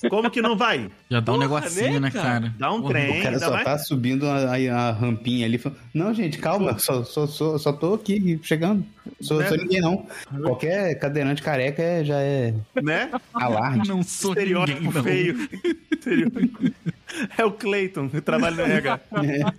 [0.08, 0.90] Como que não vai?
[1.10, 2.28] Já dá um Porra, negocinho, né, né, cara?
[2.40, 2.54] cara?
[2.58, 2.92] Dá um Porra.
[2.94, 3.20] trem.
[3.20, 5.58] O cara só mais- tá subindo a, a- a rampinha ali.
[5.58, 6.78] falando, Não, gente, calma.
[6.78, 8.84] Só, só, só, só tô aqui chegando.
[9.20, 9.48] Sou, Né?
[9.48, 10.06] sou ninguém, não.
[10.42, 13.10] Qualquer cadeirante careca é- já é Né?
[13.34, 13.88] alarde.
[13.88, 15.02] Não sou ninguém, Estereótipo não.
[15.04, 15.48] feio.
[15.92, 16.72] Estereótipo.
[17.36, 19.00] É o Clayton, que trabalha no RH.
[19.14, 19.52] É.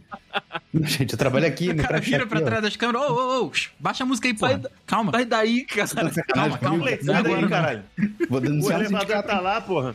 [0.87, 3.09] Gente, eu trabalho aqui, O meu cara vira pra trás das câmeras.
[3.09, 4.37] Ô, ô, ô, baixa a música aí.
[4.37, 5.11] Sai Calma.
[5.11, 5.89] Sai daí, cara.
[6.59, 7.83] Calma, é sai daí, caralho.
[8.29, 9.93] Vou O denunciar um elevador tá lá, porra.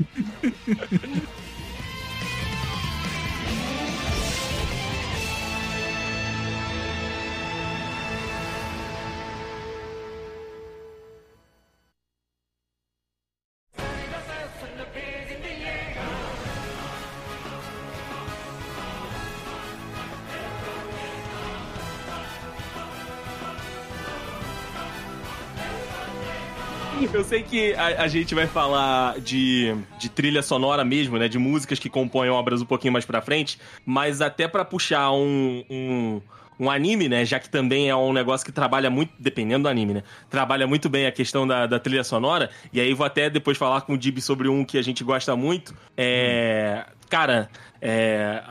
[27.12, 31.28] Eu sei que a, a gente vai falar de, de trilha sonora mesmo, né?
[31.28, 35.64] De músicas que compõem obras um pouquinho mais pra frente, mas até pra puxar um,
[35.70, 36.20] um,
[36.58, 37.24] um anime, né?
[37.24, 40.02] Já que também é um negócio que trabalha muito, dependendo do anime, né?
[40.28, 43.82] Trabalha muito bem a questão da, da trilha sonora, e aí vou até depois falar
[43.82, 45.74] com o Dib sobre um que a gente gosta muito.
[45.96, 46.86] É.
[47.08, 47.48] Cara,
[47.80, 48.42] é,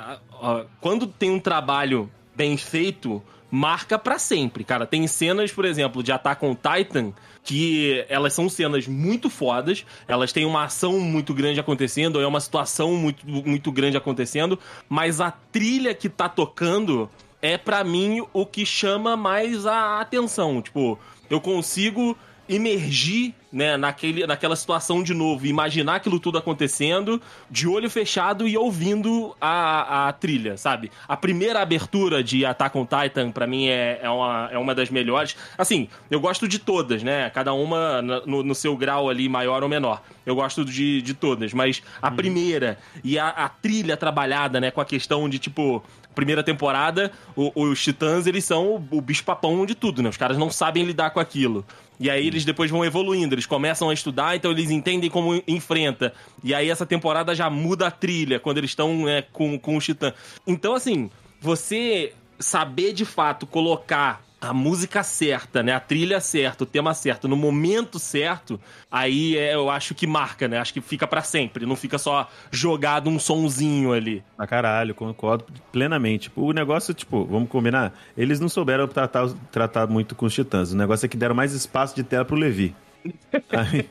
[0.80, 4.86] quando tem um trabalho bem feito, marca pra sempre, cara.
[4.86, 7.14] Tem cenas, por exemplo, de Attack on Titan
[7.46, 12.42] que elas são cenas muito fodas, elas têm uma ação muito grande acontecendo, é uma
[12.42, 17.08] situação muito, muito grande acontecendo, mas a trilha que tá tocando
[17.42, 20.60] é pra mim o que chama mais a atenção.
[20.60, 20.98] Tipo,
[21.30, 27.90] eu consigo imergir né, naquele, naquela situação de novo, imaginar aquilo tudo acontecendo, de olho
[27.90, 30.92] fechado e ouvindo a, a trilha, sabe?
[31.08, 34.90] A primeira abertura de Attack on Titan, pra mim, é, é, uma, é uma das
[34.90, 35.38] melhores.
[35.58, 37.30] Assim, eu gosto de todas, né?
[37.30, 40.02] Cada uma no, no seu grau ali, maior ou menor.
[40.26, 44.82] Eu gosto de, de todas, mas a primeira e a, a trilha trabalhada, né, com
[44.82, 45.82] a questão de, tipo,
[46.16, 50.10] primeira temporada, o- os titãs, eles são o, o bicho-papão de tudo, né?
[50.10, 51.64] Os caras não sabem lidar com aquilo.
[52.00, 56.14] E aí eles depois vão evoluindo, eles começam a estudar, então eles entendem como enfrenta.
[56.44, 59.86] E aí essa temporada já muda a trilha, quando eles estão né, com, com os
[59.86, 60.14] titãs.
[60.48, 65.74] Então, assim, você saber de fato colocar a música certa, né?
[65.74, 68.60] A trilha certa, o tema certo, no momento certo,
[68.92, 70.58] aí é, eu acho que marca, né?
[70.60, 71.66] Acho que fica pra sempre.
[71.66, 74.24] Não fica só jogado um sonzinho ali.
[74.38, 76.32] Pra caralho, concordo plenamente.
[76.36, 77.94] O negócio, tipo, vamos combinar?
[78.18, 80.72] Eles não souberam tratar, tratar muito com os titãs.
[80.72, 82.76] O negócio é que deram mais espaço de tela pro Levi.
[83.52, 83.88] Aí,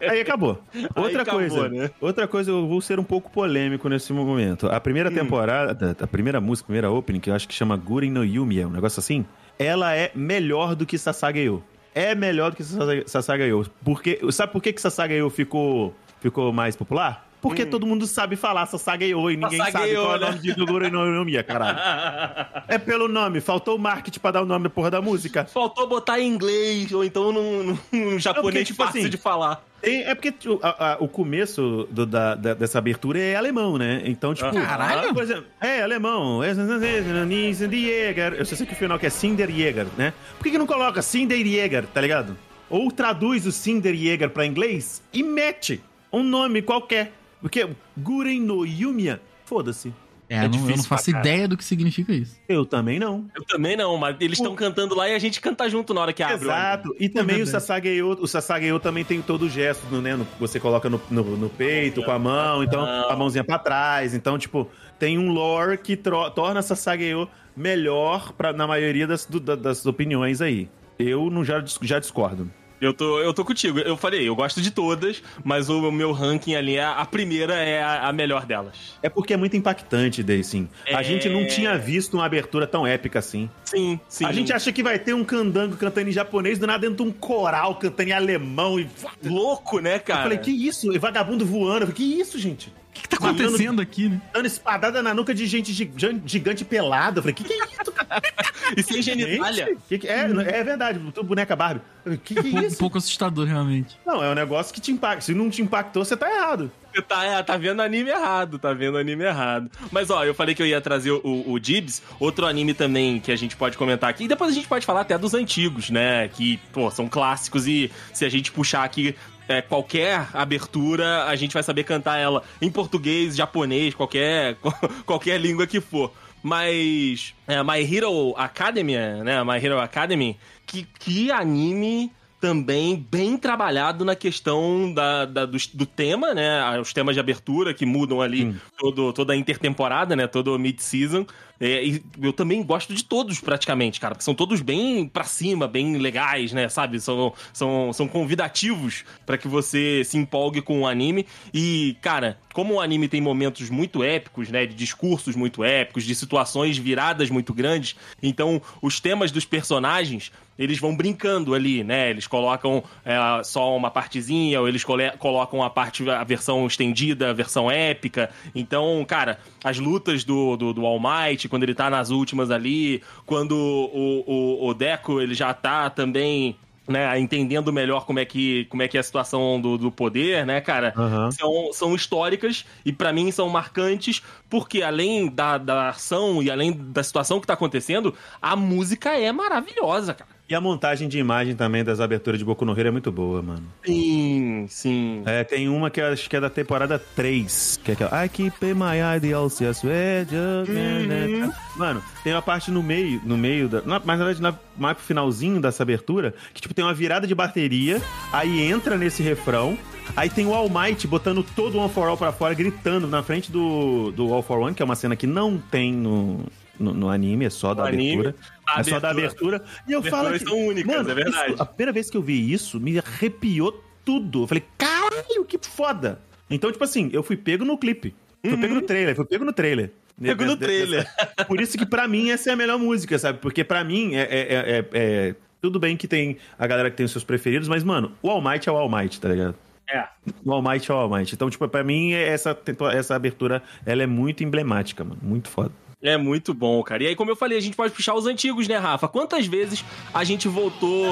[0.00, 0.58] aí acabou.
[0.94, 1.90] Outra acabou, coisa, né?
[2.00, 4.66] outra coisa, eu vou ser um pouco polêmico nesse momento.
[4.68, 8.10] A primeira temporada, a primeira música, a primeira opening, que eu acho que chama Guren
[8.10, 9.24] no Yumi, é um negócio assim,
[9.58, 11.62] ela é melhor do que Sasageyo.
[11.94, 13.66] É melhor do que Sasa- Sasageyo.
[13.84, 17.24] Porque, sabe por que que Sasageyo ficou, ficou mais popular?
[17.40, 20.26] Porque todo mundo sabe falar Sasageyo e ninguém sabe qual é o né?
[20.26, 21.78] nome de Guren no Yumi, caralho.
[22.68, 25.44] É pelo nome, faltou o marketing pra dar o nome da porra da música.
[25.44, 29.62] Faltou botar em inglês, ou então num, num japonês tipo fácil assim, de falar.
[29.86, 33.78] Tem- é porque tipo, a- a- o começo do- da- da- dessa abertura é alemão,
[33.78, 34.02] né?
[34.04, 34.50] Então, tipo.
[34.52, 35.14] Caralho!
[35.14, 36.42] Por exemplo, é alemão.
[36.42, 38.34] Jäger.
[38.36, 40.12] Eu sei que o final que é Cinderjäger, né?
[40.36, 42.36] Por que, que não coloca Cinderjäger, tá ligado?
[42.68, 45.80] Ou traduz o Cinderjäger pra inglês e mete
[46.12, 47.12] um nome qualquer.
[47.40, 49.92] Porque Guren no Yumiya, foda-se.
[50.28, 52.36] É, eu não- eu não difícil faço ideia do que significa isso.
[52.48, 53.26] Eu também não.
[53.34, 56.12] Eu também não, mas eles estão cantando lá e a gente canta junto na hora
[56.12, 56.36] que abre.
[56.36, 56.42] o.
[56.50, 56.96] Exato.
[56.98, 57.50] E também o verdade.
[57.64, 60.16] Sasageyo, o Sasageyo também tem todo o gesto, né?
[60.16, 64.14] no- você coloca no, no- no peito com a mão, então a mãozinha pra trás.
[64.14, 69.54] Então, tipo, tem um lore que torna Sasageyo melhor pra, na maioria das, do- da-
[69.56, 70.68] das opiniões aí.
[70.98, 72.50] Eu não já, já discordo.
[72.80, 73.78] Eu tô, eu tô contigo.
[73.78, 77.82] Eu falei, eu gosto de todas, mas o meu ranking ali, a, a primeira é
[77.82, 78.74] a, a melhor delas.
[79.02, 80.68] É porque é muito impactante, daí sim.
[80.92, 81.04] A É.
[81.04, 83.48] gente não tinha visto uma abertura tão épica assim.
[83.64, 84.24] Sim, sim.
[84.26, 87.10] A gente acha que vai ter um candango cantando em japonês, do nada dentro de
[87.10, 88.86] um coral cantando em alemão e.
[89.24, 90.20] Louco, né, cara?
[90.20, 90.92] Eu falei, que isso?
[90.92, 91.84] E vagabundo voando.
[91.84, 92.72] Eu falei, que isso, gente?
[92.96, 94.20] O que, que tá acontecendo aqui, né?
[94.32, 95.90] dando espadada na nuca de gente gi-
[96.24, 97.18] gigante pelada.
[97.18, 98.22] Eu falei, que que é isso, cara?
[98.76, 99.66] E sem genitália.
[99.66, 101.82] Gente, que que- é, é verdade, tu boneca Barbie.
[102.24, 102.78] Que que é Um, um isso?
[102.78, 103.96] pouco assustador, realmente.
[104.04, 105.20] Não, é um negócio que te impacta.
[105.24, 106.70] Se não te impactou, você tá errado.
[107.02, 109.70] Tá, é, tá vendo anime errado, tá vendo anime errado.
[109.90, 113.30] Mas ó, eu falei que eu ia trazer o, o Dibs, outro anime também que
[113.30, 114.24] a gente pode comentar aqui.
[114.24, 116.28] E depois a gente pode falar até dos antigos, né?
[116.28, 119.14] Que, pô, são clássicos e se a gente puxar aqui
[119.48, 124.56] é, qualquer abertura, a gente vai saber cantar ela em português, japonês, qualquer,
[125.04, 126.12] qualquer língua que for.
[126.42, 129.42] Mas é, My Hero Academia, né?
[129.42, 135.86] My Hero Academy, que, que anime também bem trabalhado na questão da, da- do, do
[135.86, 136.78] tema, né?
[136.80, 140.26] Os temas de abertura que mudam ali todo, toda a intertemporada, né?
[140.26, 141.26] Todo mid-season.
[141.60, 145.66] É, e eu também gosto de todos, praticamente, cara, porque são todos bem pra cima,
[145.66, 146.68] bem legais, né?
[146.68, 147.00] Sabe?
[147.00, 151.26] São, são, são convidativos pra que você se empolgue com o anime.
[151.52, 154.66] E, cara, como o anime tem momentos muito épicos, né?
[154.66, 160.78] De discursos muito épicos, de situações viradas muito grandes, então os temas dos personagens eles
[160.78, 162.10] vão brincando ali, né?
[162.10, 164.84] Eles colocam é, só uma partezinha, ou eles
[165.18, 168.30] colocam a parte, a versão estendida, a versão épica.
[168.54, 173.02] Então, cara, as lutas do, do, do All Might, quando ele tá nas últimas ali,
[173.24, 176.56] quando o, o, o Deco ele já tá também.
[176.88, 180.46] Né, entendendo melhor como é que, como é, que é a situação do, do poder,
[180.46, 180.94] né, cara?
[180.96, 181.32] Aham.
[181.32, 186.70] são, são históricas e pra mim são marcantes porque além da, da ação e além
[186.70, 190.35] da situação que tá acontecendo, a música é maravilhosa, cara.
[190.48, 193.42] E a montagem de imagem também das aberturas de Boku no Hero é muito boa,
[193.42, 193.64] mano.
[193.84, 195.22] Sim, sim.
[195.26, 198.28] É, tem uma que eu acho que é da temporada 3, que é aquela I
[198.28, 201.52] keep my ideals, yes, we're just- Uhum.
[201.76, 203.82] Mano, tem uma parte no meio, no meio da...
[203.82, 207.26] na- Mas na verdade, na- mais pro finalzinho dessa abertura, que tipo, tem uma virada
[207.26, 208.00] de bateria,
[208.32, 209.76] aí entra nesse refrão,
[210.16, 213.20] aí tem o All Might botando todo o One for All pra fora, gritando na
[213.20, 216.38] frente do, do All for One, que é uma cena que não tem no,
[216.78, 218.34] no, no anime, é só da anime, abertura.
[218.68, 219.62] A é só da abertura.
[219.88, 221.52] E eu falo que, são únicas, mano, é verdade.
[221.54, 224.42] isso- a primeira vez que eu vi isso, me arrepiou tudo.
[224.44, 226.20] Eu falei, caralho, que foda.
[226.50, 228.14] Então, tipo assim, eu fui pego no clipe.
[228.44, 229.90] Fui pego no trailer, fui pego no trailer.
[230.18, 230.26] Uhum.
[230.26, 231.06] Pego no trailer.
[231.46, 233.38] Por isso que pra mim essa é a melhor música, sabe?
[233.40, 236.96] Porque pra mim é, é- é- é- é- Tudo bem que tem a galera que
[236.96, 239.54] tem os seus preferidos, mas, mano, o All Might é o All Might, tá ligado?
[239.90, 240.04] É.
[240.44, 241.34] O All Might é o All Might.
[241.34, 242.56] Então, tipo, pra mim, essa,
[242.92, 245.18] essa abertura, ela é muito emblemática, mano.
[245.22, 245.72] Muito foda.
[246.02, 247.02] É muito bom, cara.
[247.02, 249.08] E aí, como eu falei, a gente pode puxar os antigos, né, Rafa?
[249.08, 251.06] Quantas vezes a gente voltou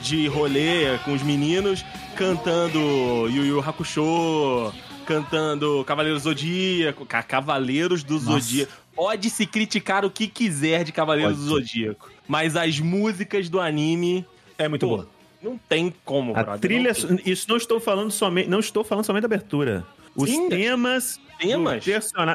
[0.00, 1.84] de rolê com os meninos
[2.16, 2.78] cantando
[3.28, 4.72] Yu Yu Hakusho,
[5.06, 8.40] cantando Cavaleiros do Zodíaco, Ca- Cavaleiros do Nossa.
[8.40, 8.72] Zodíaco.
[8.94, 11.54] Pode se criticar o que quiser de Cavaleiros Pode do.
[11.56, 14.24] Zodíaco, mas as músicas do anime,
[14.56, 15.08] É muito pô, boa.
[15.42, 19.04] não tem como, A brother, trilha, não isso não estou falando somente, não estou falando
[19.04, 19.84] somente da abertura.
[20.16, 21.84] Os Sim, temas, temas.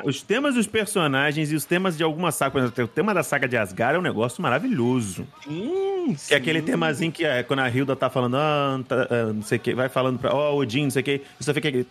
[0.05, 3.23] os temas dos personagens e os temas de alguma saga, por exemplo, o tema da
[3.23, 5.25] saga de Asgard é um negócio maravilhoso.
[5.43, 6.65] Sim, Que é aquele sim.
[6.65, 9.73] temazinho que é, quando a Hilda tá falando, ah, tá, ah, não sei o que,
[9.73, 11.87] vai falando pra, ó, Odin, não sei o que, e só fica aquele.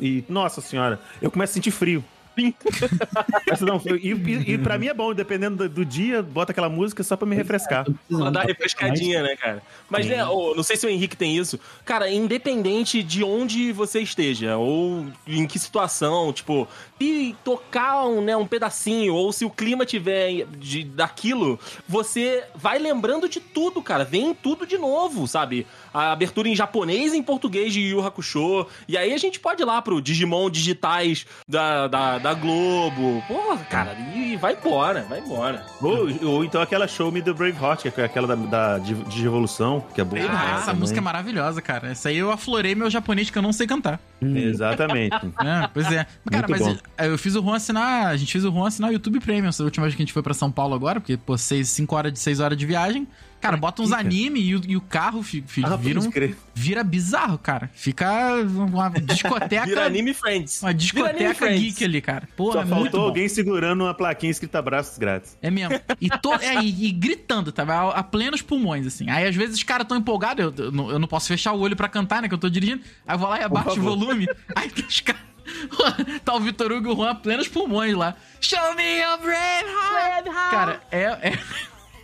[0.00, 2.04] E, nossa senhora, eu começo a sentir frio.
[2.34, 3.96] Começa a dar um frio.
[3.96, 7.16] E, e, e pra mim é bom, dependendo do, do dia, bota aquela música só
[7.16, 7.86] pra me refrescar.
[8.08, 9.62] Pra dar refrescadinha, né, cara?
[9.88, 11.58] Mas, né, ô, não sei se o Henrique tem isso.
[11.84, 16.68] Cara, independente de onde você esteja, ou em que situação, tipo,
[17.00, 22.78] e tocar um, né, um pedacinho, ou se o clima tiver de, daquilo, você vai
[22.78, 24.04] lembrando de tudo, cara.
[24.04, 25.66] Vem tudo de novo, sabe?
[25.92, 28.66] A abertura em japonês e em português de Yu Yu Hakusho.
[28.88, 33.22] E aí a gente pode ir lá pro Digimon digitais da, da, da Globo.
[33.28, 35.62] Porra, cara, e vai embora, vai embora.
[35.78, 39.22] Ou, ou então aquela Show Me the Braveheart, que é aquela da, da de, de
[39.22, 40.22] Revolução, que é boa.
[40.26, 40.80] Ah, essa também.
[40.80, 41.90] música é maravilhosa, cara.
[41.90, 44.00] Essa aí eu aflorei meu japonês que eu não sei cantar.
[44.22, 45.14] Exatamente.
[45.44, 46.06] É, pois é.
[46.30, 46.76] Cara, Muito mas bom.
[46.98, 48.06] eu, eu fiz o Juan assinar.
[48.06, 49.48] A gente fez o Juan assinar o YouTube Premium.
[49.48, 52.12] Essa última vez que a gente foi pra São Paulo agora, porque, pô, 5 horas
[52.12, 53.06] de 6 horas de viagem.
[53.44, 56.14] Cara, bota uns anime e, o- e o carro fi, fi- Ah, vira, um- pode
[56.14, 56.36] crer.
[56.54, 57.68] vira bizarro, cara.
[57.74, 58.08] Fica
[58.46, 59.66] uma discoteca.
[59.66, 60.62] Vira Anime Friends.
[60.62, 61.60] Uma Vira Anime discoteca Friends.
[61.60, 62.28] geek ali, cara.
[62.36, 63.06] Porra, Só é muito faltou bom.
[63.08, 65.36] alguém segurando uma plaquinha escrita braços grátis.
[65.42, 65.78] É mesmo.
[66.00, 67.64] E, to- é, e, e gritando, tá?
[67.64, 69.10] A, a plenos pulmões, assim.
[69.10, 71.60] Aí às vezes os caras tão empolgados, eu, eu não- eu não posso fechar o
[71.60, 72.28] olho pra cantar, né?
[72.28, 72.82] Que eu tô dirigindo.
[73.06, 73.90] Aí eu vou lá e abaixo o favor.
[73.98, 74.26] volume.
[74.56, 75.20] Aí tem os caras.
[76.24, 78.14] tá o Vitor Hugo e o Juan a plenos pulmões lá.
[78.40, 80.24] Show me your brave heart.
[80.50, 81.02] Cara, é.
[81.02, 81.38] é...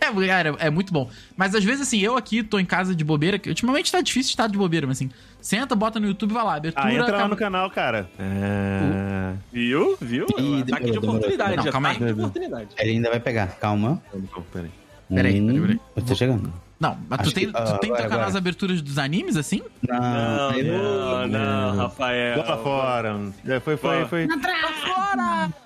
[0.21, 1.09] É, cara, é muito bom.
[1.37, 4.31] Mas às vezes, assim, eu aqui tô em casa de bobeira, que ultimamente tá difícil
[4.31, 6.85] estar de bobeira, mas assim, senta, bota no YouTube, vai lá, abertura.
[6.85, 8.09] Ah, entra lá no canal, cara.
[8.17, 9.33] É...
[9.51, 9.95] Viu?
[10.01, 10.25] Viu?
[10.37, 11.49] Ih, ataque demorou, de oportunidade.
[11.51, 11.65] demorou.
[11.65, 11.95] Não, calma aí.
[11.95, 12.69] ataque de oportunidade.
[12.77, 14.01] Ele ainda vai pegar, calma.
[14.51, 14.71] Peraí.
[15.07, 15.79] Peraí, peraí, peraí.
[15.95, 16.51] Eu tô chegando.
[16.81, 18.37] Não, mas tu tem, que- tu ah, tem tocar nas agora.
[18.39, 19.61] aberturas dos animes, assim?
[19.87, 22.41] Não, Não, eu- não, não, Rafael.
[22.43, 23.19] Bola fora.
[23.45, 24.07] Já foi, foi, Pô.
[24.07, 24.27] foi.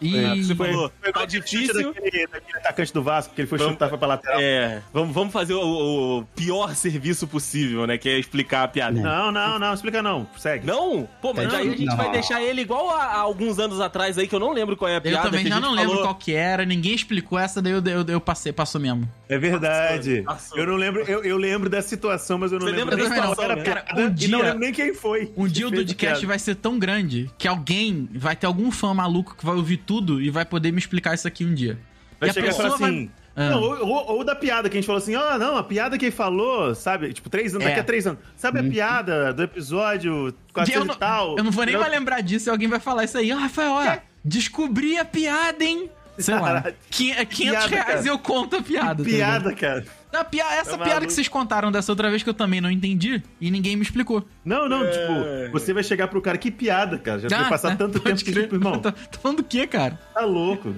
[0.01, 0.43] E.
[0.43, 1.93] Você Foi, falou, foi tá difícil.
[1.93, 4.39] Daquele, daquele atacante do Vasco, que ele foi Vamos- chutar, foi pra lateral.
[4.39, 7.97] É, vamos, vamos fazer o, o pior serviço possível, né?
[7.97, 8.99] Que é explicar a piada.
[8.99, 10.27] Não, não, não, explica não.
[10.37, 10.65] Segue.
[10.65, 11.07] Não?
[11.21, 11.97] Pô, mas Não, aí a gente não.
[11.97, 14.89] vai deixar ele igual a, a alguns anos atrás aí, que eu não lembro qual
[14.89, 15.23] é a Eu piada.
[15.23, 16.03] também que a já gente não lembro falou.
[16.05, 19.07] qual que era, ninguém explicou essa, daí eu, eu, eu passei, passou mesmo.
[19.29, 20.23] É verdade.
[20.25, 20.57] Passou.
[20.57, 23.15] Eu não lembro, eu, eu lembro da situação, mas eu não Você lembro lembra da
[23.21, 23.63] situação, era né?
[23.63, 25.31] Cara, um e dia- não lembro nem quem foi.
[25.35, 26.25] Um dia o que piada.
[26.27, 30.21] vai ser tão grande que alguém vai ter algum fã maluco que vai ouvir tudo
[30.21, 31.77] e vai poder me explicar isso aqui um dia.
[32.19, 32.79] Vai E chegar e falar assim.
[32.79, 33.49] vai- Ah.
[33.49, 35.97] Não, ou, ou- ou da piada que a gente falou assim, ah, não, a piada
[35.97, 37.11] que ele falou, sabe?
[37.11, 37.69] Tipo, três anos, É.
[37.69, 38.19] daqui a três anos.
[38.37, 41.37] Sabe a piada do episódio 400 eu, não, e tal?
[41.37, 43.29] eu não vou nem Eu- mais lembrar disso e alguém vai falar isso aí.
[43.33, 45.89] Ah, Rafael, ó, descobri a piada, hein?
[46.17, 46.75] Sei lá, Caralho.
[46.89, 48.05] quin- é 500 Piada, reais cara.
[48.05, 49.03] e eu conto a piada.
[49.03, 49.43] tá ligado?
[49.51, 49.85] Piada, cara.
[50.17, 51.07] Não, pia- essa Tá piada maluco.
[51.07, 54.25] que vocês contaram dessa outra vez que eu também não entendi e ninguém me explicou.
[54.43, 54.89] Não, não, É.
[54.91, 57.19] tipo, você vai chegar pro cara, que piada, cara.
[57.19, 58.43] Já vai Ah, passar tá, tanto tempo que, crer.
[58.43, 59.99] tipo, irmão, Tá, tá falando do quê, cara?
[60.13, 60.73] tá louco.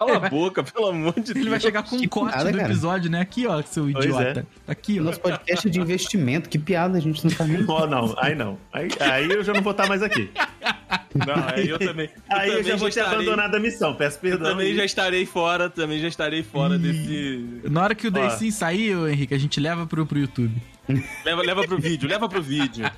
[0.00, 1.36] Cala a boca, pelo amor de Deus.
[1.36, 2.72] Ele vai chegar com um corte piada, do cara.
[2.72, 3.20] episódio, né?
[3.20, 4.46] Aqui, ó, seu Pois idiota.
[4.66, 5.02] Aqui, ó.
[5.02, 7.62] Nosso podcast é de investimento, que piada, a gente não tá nem.
[7.68, 8.56] Ó, não, aí não.
[8.72, 10.30] Aí, aí eu já não vou estar mais aqui.
[11.14, 12.06] Não, aí eu também.
[12.06, 14.50] eu Aí eu também já vou ter abandonado a missão, peço Eu perdão.
[14.52, 17.60] também já estarei fora, também já estarei fora desse.
[17.68, 18.10] Na hora que o.
[18.10, 20.54] Day Sim sair, Henrique, a gente leva pro, pro YouTube.
[21.24, 22.90] Leva, leva pro vídeo, leva pro vídeo.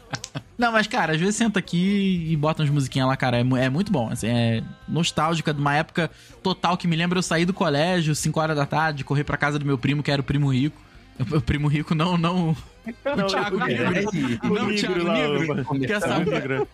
[0.58, 3.38] Não, mas, cara, às vezes senta aqui e bota umas musiquinhas lá, cara.
[3.38, 4.08] É, é muito bom.
[4.10, 6.10] Assim, é nostálgica de uma época
[6.42, 9.58] total que me lembra eu sair do colégio, 5 horas da tarde, correr pra casa
[9.58, 10.80] do meu primo, que era o primo rico.
[11.30, 12.56] O primo rico, não, não.
[13.04, 13.86] Não, o Thiago não, Negro.
[13.96, 14.02] É,
[14.48, 16.16] Não, o Thiago Negro Que essa,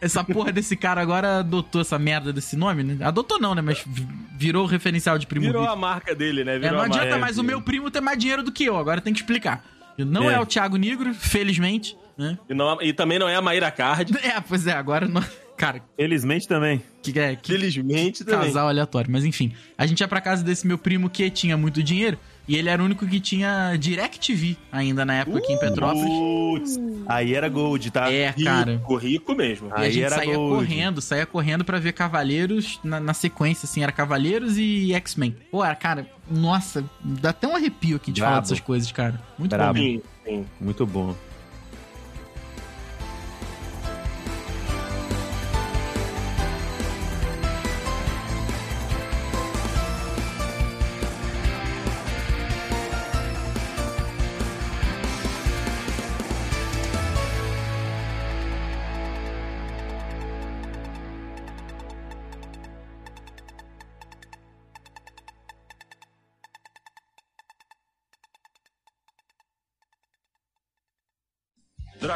[0.01, 3.05] essa porra desse cara agora adotou essa merda desse nome, né?
[3.05, 3.61] Adotou não, né?
[3.61, 5.73] Mas vi- virou referencial de primo Virou rico.
[5.75, 6.55] a marca dele, né?
[6.57, 8.79] É, Virou não a adianta mais o meu primo ter mais dinheiro do que eu,
[8.79, 9.63] agora tem que explicar.
[10.05, 10.41] Não é, É.
[10.41, 12.39] o Thiago Negro, felizmente, né?
[12.49, 14.13] E, não- e também não é a Maíra Card.
[14.23, 15.23] É, pois é, agora não.
[15.57, 16.81] Cara, Felizmente também.
[17.03, 18.47] que é que Felizmente também.
[18.47, 19.11] casal aleatório.
[19.11, 22.17] Mas enfim, a gente ia pra casa desse meu primo que tinha muito dinheiro.
[22.49, 26.09] E ele era o único que tinha DirecTV ainda na época aqui em Petrópolis.
[26.09, 28.11] Putz, aí era Gold, tá?
[28.11, 28.73] É, cara.
[28.73, 29.69] Rico, rico mesmo.
[29.69, 30.55] E a Aí gente era saía Gold.
[30.55, 35.37] correndo, saía correndo pra ver Cavaleiros na, na sequência, assim, era Cavaleiros e X-Men.
[35.51, 38.43] Pô, era, cara, nossa, dá até um arrepio aqui de falar Brabo.
[38.49, 39.21] dessas coisas, cara.
[39.39, 39.75] Muito Brabo.
[39.75, 40.03] bom mesmo.
[40.25, 40.47] Sim, sim.
[40.61, 41.15] Muito bom.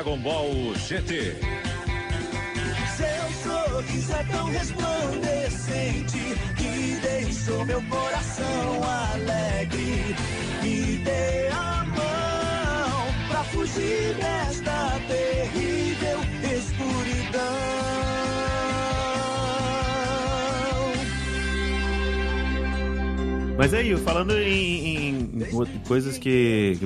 [0.03, 1.37] Dragon Ball GT.
[2.97, 6.19] Seu sorriso é tão resplandecente
[6.57, 10.17] que deixou meu coração alegre.
[10.61, 16.19] Me dê a mão pra fugir desta terrível
[16.53, 17.92] escuridão.
[23.59, 26.77] Mas aí, falando em, em coisas que,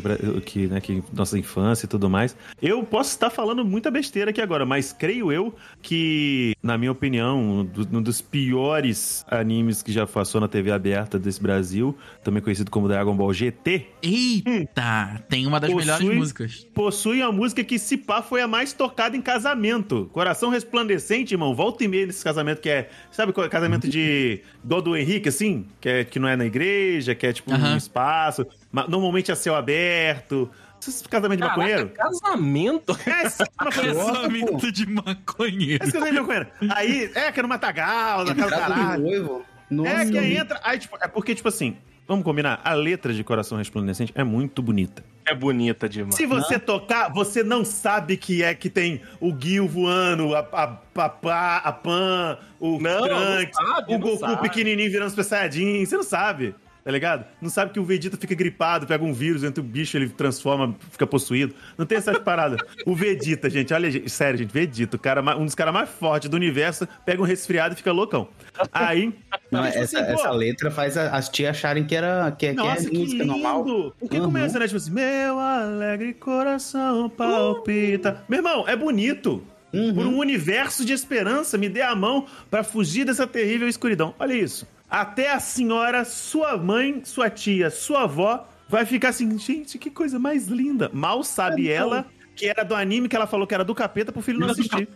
[0.45, 4.43] que, né, que nossa infância e tudo mais, eu posso estar falando muita besteira aqui
[4.43, 10.07] agora, mas creio eu que, na minha opinião, um, do- dos piores animes que já
[10.07, 15.59] passou na TV aberta desse Brasil, também conhecido como Dragon Ball GT, Eita, tem uma
[15.59, 16.67] das Possui- melhores músicas.
[16.75, 20.11] possui uma música que, se pá, foi a mais tocada em casamento.
[20.13, 21.55] Coração Resplandecente, irmão.
[21.55, 22.91] Volta e meia nesse casamento que é...
[23.11, 24.41] Sabe qual é casamento de...
[24.63, 25.65] Igual do Henrique, assim?
[25.81, 26.56] Que, é, que não é na igreja,
[27.15, 27.75] que é tipo Aham.
[27.75, 28.47] um espaço.
[28.73, 30.51] ma- Normalmente é céu aberto.
[30.81, 31.89] Esses casamentos de maconheiro?
[31.89, 32.93] Caraca, casamento?
[33.07, 33.25] É,
[33.65, 33.97] maconheiro.
[34.07, 35.83] Casamento de maconheiro.
[35.85, 36.49] Esse casamento de maconheiro.
[36.71, 39.03] Aí, é, que é no Matagal, naquela Casa do caralho.
[39.03, 39.47] noivo.
[39.71, 40.61] Nossa, É, que aí entra...
[40.63, 41.77] Aí, tipo, é porque, tipo assim...
[42.07, 42.61] Vamos combinar?
[42.63, 45.05] A letra de Coração Resplandecente é muito bonita.
[45.27, 46.15] É bonita demais.
[46.15, 50.79] Se você tocar, você não sabe que é que tem o Gil voando, a, a,
[51.03, 54.43] a, a Pan, o Não, Trunks, não sabe, o não Goku sabe.
[54.43, 55.85] pequenininho virando Super Saiyajin.
[55.85, 56.55] Você não sabe,
[56.87, 57.25] tá ligado?
[57.43, 60.73] Não sabe que o Vegeta fica gripado, pega um vírus, entra o bicho, ele transforma,
[60.93, 61.53] fica possuído.
[61.77, 62.61] Não tem essas paradas.
[62.87, 66.31] O Vegeta, gente, olha, gente, sério, gente, Vegeta, o cara, um dos caras mais fortes
[66.31, 68.29] do universo, pega um resfriado e fica loucão.
[68.73, 69.13] Aí...
[69.51, 72.57] Não, tipo essa, assim, essa letra faz as tias acharem que, era, que, é- que
[72.57, 73.33] nossa, é que música lindo!
[73.33, 73.93] normal.
[73.99, 74.25] Porque Uhum.
[74.27, 74.67] começa, né?
[74.67, 78.23] Tipo assim, meu alegre coração palpita.
[78.29, 79.43] Meu irmão, é bonito.
[79.73, 79.93] Uhum.
[79.95, 84.15] Por um universo de esperança, me dê a mão pra fugir dessa terrível escuridão.
[84.19, 84.67] Olha isso.
[84.91, 90.19] Até a senhora, sua mãe, sua tia, sua avó, vai ficar assim, gente, que coisa
[90.19, 90.91] mais linda.
[90.93, 94.21] Mal sabe ela que era do anime que ela falou que era do capeta pro
[94.21, 94.87] filho não assistir.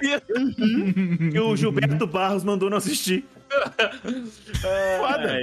[1.32, 3.24] Que o Gilberto Barros mandou não assistir.
[5.00, 5.38] Foda.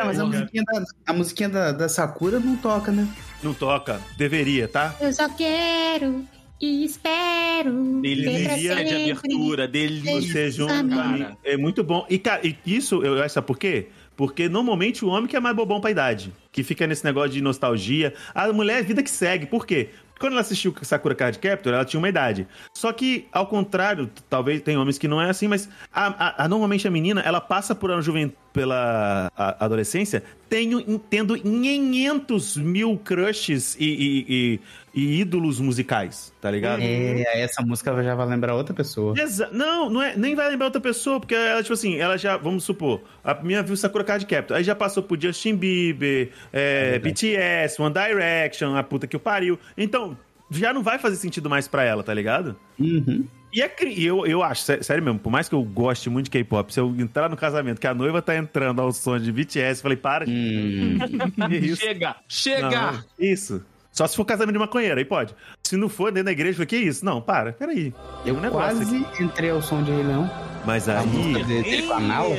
[0.00, 3.06] Ah, mas a musiquinha, da, a musiquinha da, da Sakura não toca, né?
[3.42, 4.00] Não toca.
[4.16, 4.94] Deveria, tá?
[5.00, 6.26] Eu só quero
[6.60, 8.00] e espero.
[8.02, 10.20] Delícia de abertura, delícia.
[10.20, 10.74] Você junta.
[10.74, 11.26] Amém.
[11.44, 12.06] É muito bom.
[12.08, 13.88] E, cara, e isso, eu acho, sabe por quê?
[14.16, 16.32] Porque normalmente o homem que é mais bobão pra idade.
[16.52, 18.12] Que fica nesse negócio de nostalgia.
[18.34, 19.46] A mulher é vida que segue.
[19.46, 19.88] Por quê?
[20.18, 22.46] Quando ela assistiu Sakura Card Captor, ela tinha uma idade.
[22.74, 26.48] Só que, ao contrário, talvez tem homens que não é assim, mas a, a- a-
[26.48, 32.98] normalmente a menina, ela passa por uma juventude, pela a- adolescência, tenho, tendo 500 mil
[32.98, 34.60] crushes e, e- e-
[34.92, 36.82] e ídolos musicais, tá ligado?
[36.82, 39.14] É, essa música já vai lembrar outra pessoa.
[39.16, 42.36] Exa não, não é, nem vai lembrar outra pessoa, porque ela, tipo assim, ela já,
[42.36, 46.98] vamos supor, a minha viu Sakura Card Captor, aí já passou por Justin Bieber, é,
[46.98, 49.56] BTS, One Direction, a puta que o pariu.
[49.78, 50.18] Então,
[50.50, 52.56] já não vai fazer sentido mais pra ela, tá ligado?
[52.76, 53.24] Uhum.
[53.52, 56.26] E é cri- eu, eu acho, sé- sério mesmo, por mais que eu goste muito
[56.26, 59.32] de K-pop, se eu entrar no casamento que a noiva tá entrando ao som de
[59.32, 60.98] BTS, eu falei, para, Hum.
[61.50, 61.80] isso?
[61.82, 62.70] Chega, chega!
[62.70, 63.62] Não, isso.
[63.92, 65.34] Só se for casamento de maconheiro, aí pode.
[65.64, 67.04] Se não for dentro da igreja, eu falei, que isso?
[67.04, 67.92] Não, para, peraí.
[68.24, 70.30] Eu um negócio quase entrei ao som de Rei Leão.
[70.64, 71.44] Mas A música aí...
[71.44, 72.36] dele, dele com a Nala.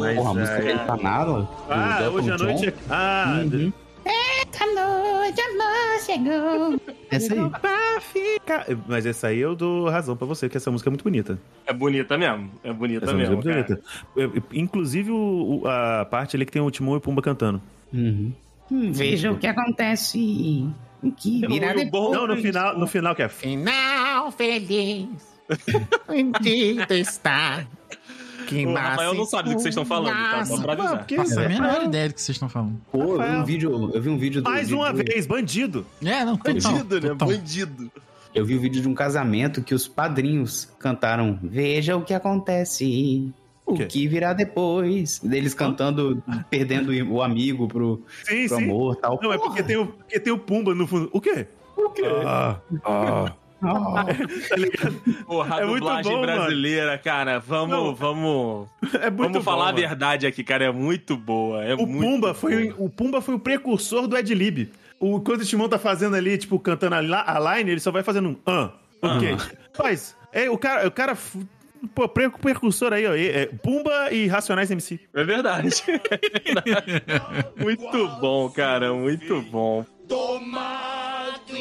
[0.00, 1.42] Mas Porra, a música aí- dele com a Nala.
[1.42, 2.74] do Ah, hoje à noite.
[2.90, 3.72] Ah, Uhum.
[4.60, 6.80] A noite, amor, chegou.
[7.10, 7.50] Essa aí.
[7.60, 8.66] pra ficar.
[8.86, 11.38] Mas essa aí eu dou razão pra você, que essa música é muito bonita.
[11.66, 12.50] É bonita mesmo.
[12.62, 13.32] É bonita Essa mesmo.
[13.32, 13.82] é muito cara.
[14.16, 14.44] bonita.
[14.52, 17.60] Inclusive o- a parte ali que tem o Timão e o Pumba cantando.
[17.92, 18.32] Uhum.
[18.70, 20.68] Hum, Veja o que acontece.
[21.16, 23.28] Que virá o bom- Não, no final, no final que é.
[23.28, 25.08] Final feliz.
[26.08, 27.66] Bendito está.
[28.50, 30.44] Que O Rafael não sabe do que vocês estão falando, tá?
[30.44, 31.06] Só pra avisar.
[31.16, 32.80] Faço a menor ideia do que vocês estão falando.
[32.90, 34.50] Pô, eu vi um vídeo, eu vi um vídeo do.
[34.50, 35.86] Mais uma do- vez, bandido.
[36.04, 37.08] É, não, total, Bandido, né?
[37.10, 37.28] total.
[37.28, 37.90] Bandido.
[38.34, 43.32] Eu vi o vídeo de um casamento que os padrinhos cantaram Veja o que acontece.
[43.66, 43.86] O quê?
[43.86, 45.18] que virá depois?
[45.20, 48.64] Deles cantando, perdendo o amigo pro, Sim, pro sim.
[48.64, 49.18] amor tal.
[49.22, 51.08] Não, é porque tem, o, porque tem o Pumba no fundo.
[51.12, 51.46] O quê?
[51.76, 52.02] O quê?
[52.26, 53.32] Ah, ah.
[53.62, 54.04] Ah,
[55.26, 56.32] Porra, a É muito dublagem bom, mano.
[56.40, 57.38] brasileira, cara.
[57.38, 57.94] Vamos, Não.
[57.94, 59.78] vamos, É muito vamos falar bom, a mano.
[59.88, 60.64] verdade aqui, cara.
[60.64, 61.64] É muito boa.
[61.64, 62.34] É O muito Pumba, boa.
[62.34, 64.70] foi, o Pumba foi o precursor do Ed Lib.
[64.98, 67.90] O, quando o Timão tá fazendo ali, tipo, cantando a, li- a line, ele só
[67.90, 68.70] vai fazendo um ah,
[69.02, 69.36] ok.
[69.74, 70.14] Faz.
[70.32, 71.16] É, o cara, o cara
[71.94, 73.14] pô, pre- precursor aí, ó.
[73.14, 75.00] é, é Pumba e Racionais MC.
[75.14, 75.70] É verdade.
[77.56, 78.92] muito bom, cara.
[78.92, 79.84] Muito bom.
[80.08, 81.56] Tomado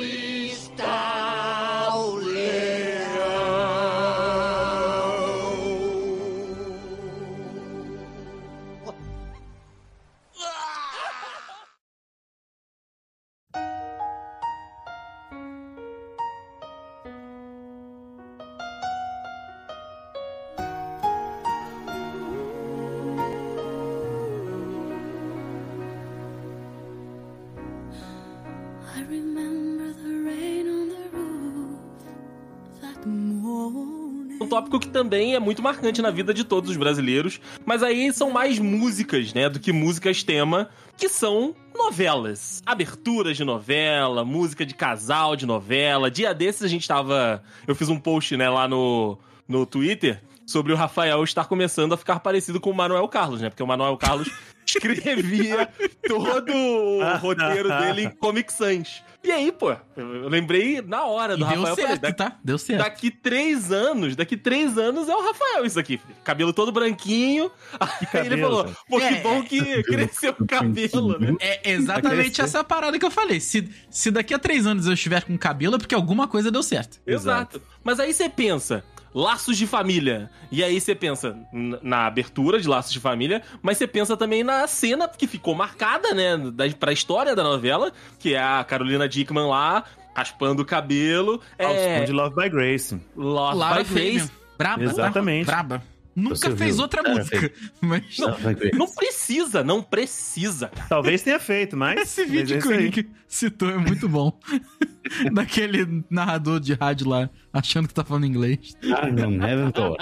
[34.49, 38.31] tópico que também é muito marcante na vida de todos os brasileiros, mas aí são
[38.31, 42.61] mais músicas, né, do que músicas tema, que são novelas.
[42.65, 46.11] Aberturas de novela, música de casal de novela.
[46.11, 47.41] Dia desses a gente tava.
[47.67, 51.97] Eu fiz um post, né, lá no, no Twitter sobre o Rafael estar começando a
[51.97, 53.49] ficar parecido com o Manuel Carlos, né?
[53.49, 54.29] Porque o Manuel Carlos
[54.77, 55.69] escrevia
[56.07, 59.03] todo o roteiro dele em Comic Sans.
[59.21, 61.75] E aí, pô, eu lembrei na hora do E deu Rafael.
[61.75, 62.37] falei, certo, "Da- tá?
[62.41, 62.79] Deu certo.
[62.83, 65.97] Daqui três anos, daqui três anos é o Rafael isso aqui.
[65.97, 66.15] filho.
[66.23, 67.51] Cabelo todo branquinho.
[67.77, 68.77] Aí ele cabelo, falou, cara?
[68.87, 69.21] pô, que É.
[69.21, 71.35] bom que cresceu o cabelo, né?
[71.41, 73.41] É exatamente essa parada que eu falei.
[73.41, 76.63] Se, se daqui a três anos eu estiver com cabelo, é porque alguma coisa deu
[76.63, 76.97] certo.
[77.05, 77.61] Exato.
[77.83, 80.29] Mas aí você pensa, laços de família.
[80.51, 81.35] E aí você pensa
[81.81, 86.13] na abertura de laços de família, mas você pensa também na cena que ficou marcada,
[86.13, 89.83] né, da, pra história da novela, que é a Carolina Dickman lá,
[90.15, 91.41] raspando o cabelo.
[91.57, 92.99] Ao som É, de Love by Grace.
[93.15, 94.31] Lost Lara by Grace.
[94.57, 94.83] Braba.
[94.83, 95.45] Exatamente.
[95.45, 95.51] tá?
[95.63, 95.83] Braba.
[96.19, 96.83] Nunca fez viu?
[96.83, 97.51] outra É, música.
[97.81, 98.35] Mas Não,
[98.73, 100.69] não precisa, não precisa.
[100.87, 102.01] Talvez tenha feito, mas.
[102.01, 102.71] esse mas vídeo é que o.
[102.71, 104.37] Nick citou é muito bom.
[105.33, 108.75] Daquele narrador de rádio lá, achando que tá falando inglês.
[108.95, 109.97] Ah, não, never thought.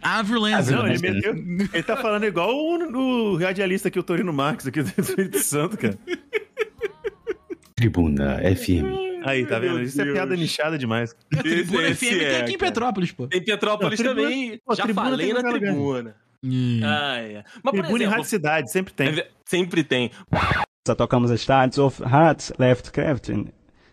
[0.00, 0.76] Avril Lavigne.
[0.76, 1.34] Não, ele meteu.
[1.34, 5.76] Ele tá falando igual o, o radialista aqui, o Torino Marques, aqui do Espírito Santo,
[5.76, 5.98] cara.
[7.82, 9.22] Tribuna FM.
[9.24, 9.74] Aí, tá vendo?
[9.74, 10.16] Meu Isso é Deus.
[10.16, 11.14] piada nichada demais.
[11.30, 12.72] Tribuna Esse FM tem é, aqui em cara.
[12.72, 13.26] Petrópolis, pô.
[13.28, 14.60] Tem Petrópolis Não, tribuna- também.
[14.64, 15.72] pô, Já tribuna falei tem na em qualquer lugar.
[15.74, 16.16] tribuna.
[16.44, 16.80] Hum.
[16.84, 17.44] Ah, é.
[17.62, 19.08] Mas, por Tribuna e exemplo, Rádio Cidade, sempre tem.
[19.08, 20.10] é- sempre tem.
[20.86, 23.48] Da tocamos as tardes of Heart, Left Crafting,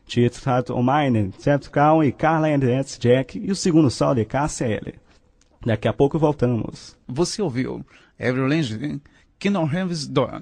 [0.07, 4.15] Cheats Heart O Mine, Certo Cal e Carla and That's Jack e o segundo sol
[4.15, 4.93] de KCL.
[5.65, 6.95] Daqui a pouco voltamos.
[7.07, 7.83] Você ouviu
[8.19, 9.01] Avril Lavigne,
[9.39, 10.41] Kingdom Heaven's Dawn,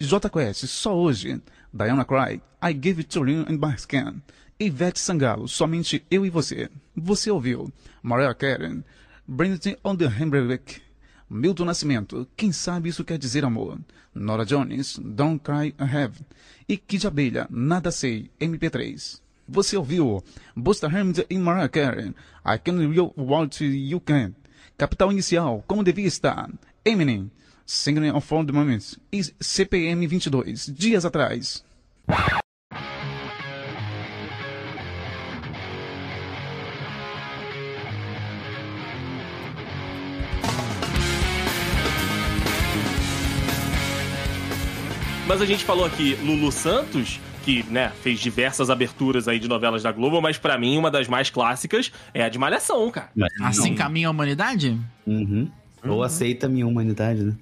[0.00, 1.40] J Quest, Só Hoje,
[1.74, 4.22] Diana Cry, I Give It To You in My Skin,
[4.60, 6.68] Ivete Sangalo, Somente Eu e Você.
[6.94, 8.84] Você ouviu Mariah Carey,
[9.26, 10.82] Brandon on the Hamburg,
[11.30, 13.78] Milton Nascimento, Quem Sabe Isso Quer Dizer Amor,
[14.14, 16.20] Nora Jones, Don't Cry I Have,
[16.68, 19.20] e Kid Abelha, Nada Sei, MP3.
[19.48, 20.22] Você ouviu
[20.54, 22.14] Busta Rhymes e Mariah Carey,
[22.44, 24.34] I Can You What You Can,
[24.76, 26.50] Capital Inicial, Como Devia Estar,
[26.84, 27.30] Eminem,
[27.66, 31.64] Singing of All the Moments e CPM 22, dias atrás.
[45.26, 49.82] Mas a gente falou aqui Lulu Santos, que, né, fez diversas aberturas aí de novelas
[49.82, 53.10] da Globo, mas pra mim uma das mais clássicas é a de Malhação, cara.
[53.42, 54.78] Assim caminha a humanidade?
[55.06, 55.50] Uhum.
[55.84, 57.34] Ou aceita a minha humanidade, né?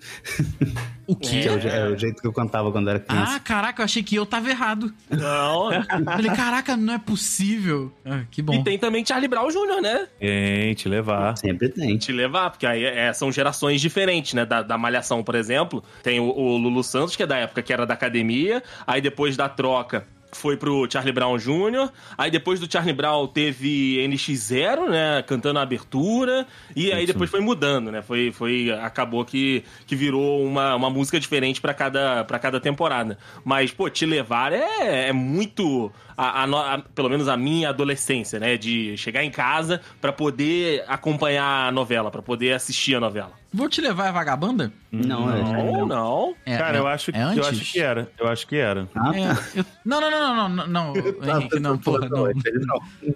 [1.06, 1.40] O quê?
[1.40, 3.34] Que é o, é o jeito que eu cantava quando era criança.
[3.36, 4.92] Ah, caraca, eu achei que eu tava errado.
[5.10, 5.70] Não.
[6.04, 7.92] Falei, caraca, não é possível.
[8.04, 8.54] Ah, que bom.
[8.54, 10.08] e tem também Charlie Brown Jr., né?
[10.20, 11.36] Gente, levar.
[11.36, 11.98] Sempre tem.
[11.98, 14.46] Te levar, porque aí é, são gerações diferentes, né?
[14.46, 15.82] Da, da Malhação, por exemplo.
[16.02, 18.62] Tem o, o Lulu Santos, que é da época que era da academia.
[18.86, 21.90] Aí depois da troca foi pro Charlie Brown Jr.
[22.16, 25.22] Aí depois do Charlie Brown teve NX0, né?
[25.22, 26.46] Cantando a abertura.
[26.74, 28.02] E aí depois foi mudando, né?
[28.02, 33.18] Foi, foi, acabou que, que virou uma, uma música diferente pra cada, pra cada temporada.
[33.44, 35.92] Mas, pô, Te Levar é, é muito.
[36.22, 38.56] A, a no- a- pelo menos a minha adolescência, né?
[38.56, 43.32] De chegar em casa pra poder acompanhar a novela, pra poder assistir a novela.
[43.52, 44.72] Vou te levar a vagabanda?
[44.92, 45.42] Não, é.
[45.42, 46.34] Não, não.
[46.46, 48.08] É, Cara, não, eu acho, é eu acho que era.
[48.16, 48.88] Eu acho que era.
[48.94, 52.28] Ah, É, eu- Não, não, não, não, não, não, não, Henrique, não, porra, não.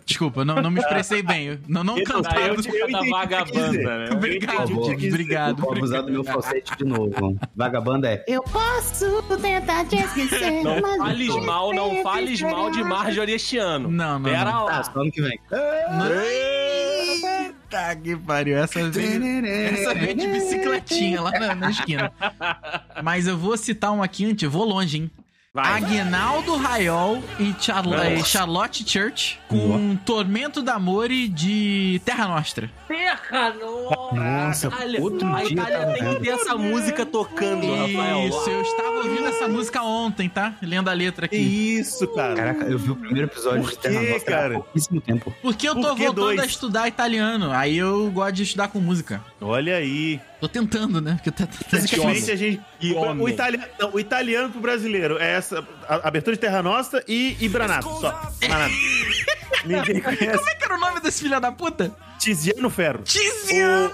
[0.04, 1.46] Desculpa, não, não me expressei bem.
[1.46, 2.58] Eu- Não, não é cantando.
[2.58, 4.10] o tipo da vagabanda, né?
[4.12, 5.60] Obrigado, obrigado.
[5.62, 7.36] Vou abusar do meu falsete de novo.
[7.54, 8.24] Vagabanda é.
[8.26, 10.62] Eu posso tentar te esquecer.
[10.64, 12.88] Não mas fales mal, não fales mal de será.
[12.98, 13.90] Marjorie este ano.
[13.90, 14.64] Não, não, Pera não.
[14.64, 14.78] lá.
[14.78, 15.38] Ah, só ano que vem.
[16.64, 18.56] Eita, que pariu.
[18.56, 22.12] Essa vem, essa vem de bicicletinha lá na, na esquina.
[23.02, 25.10] Mas eu vou citar um aqui antes, eu vou longe, hein?
[25.56, 25.76] Vai.
[25.84, 28.10] Aguinaldo Raiol e Charlo- Nossa.
[28.10, 32.68] e Charlotte Church com Tormento da Mori de Terra Nostra.
[32.88, 33.54] Terra,
[34.12, 35.00] Nossa, Itália.
[35.00, 38.28] outro a dia Itália tava tem que ter essa música tocando, Rafael.
[38.28, 40.54] Isso, eu estava ouvindo essa música ontem, tá?
[40.60, 41.76] Lendo a letra Que aqui.
[41.78, 42.34] isso, cara.
[42.34, 44.54] Caraca, eu vi o primeiro episódio Por de Terra quê, Nostra cara?
[44.56, 45.32] há pouquíssimo tempo.
[45.40, 46.40] Porque eu Por tô que voltando dois?
[46.40, 47.52] a estudar italiano.
[47.52, 49.22] Aí eu gosto de estudar com música.
[49.40, 50.20] Olha aí.
[50.44, 51.14] Tô tentando, né?
[51.14, 52.60] Porque tá, tá, Basicamente, a gente.
[52.94, 55.66] O, o italiano, não, o italiano pro brasileiro é essa.
[55.88, 57.88] a- abertura de Terra Nostra e, e Branato.
[57.88, 58.30] Só.
[59.64, 60.36] Ninguém conhece.
[60.36, 61.90] Como é que era o nome desse filho da puta?
[62.18, 63.02] Tiziano Ferro.
[63.04, 63.90] Tiziano!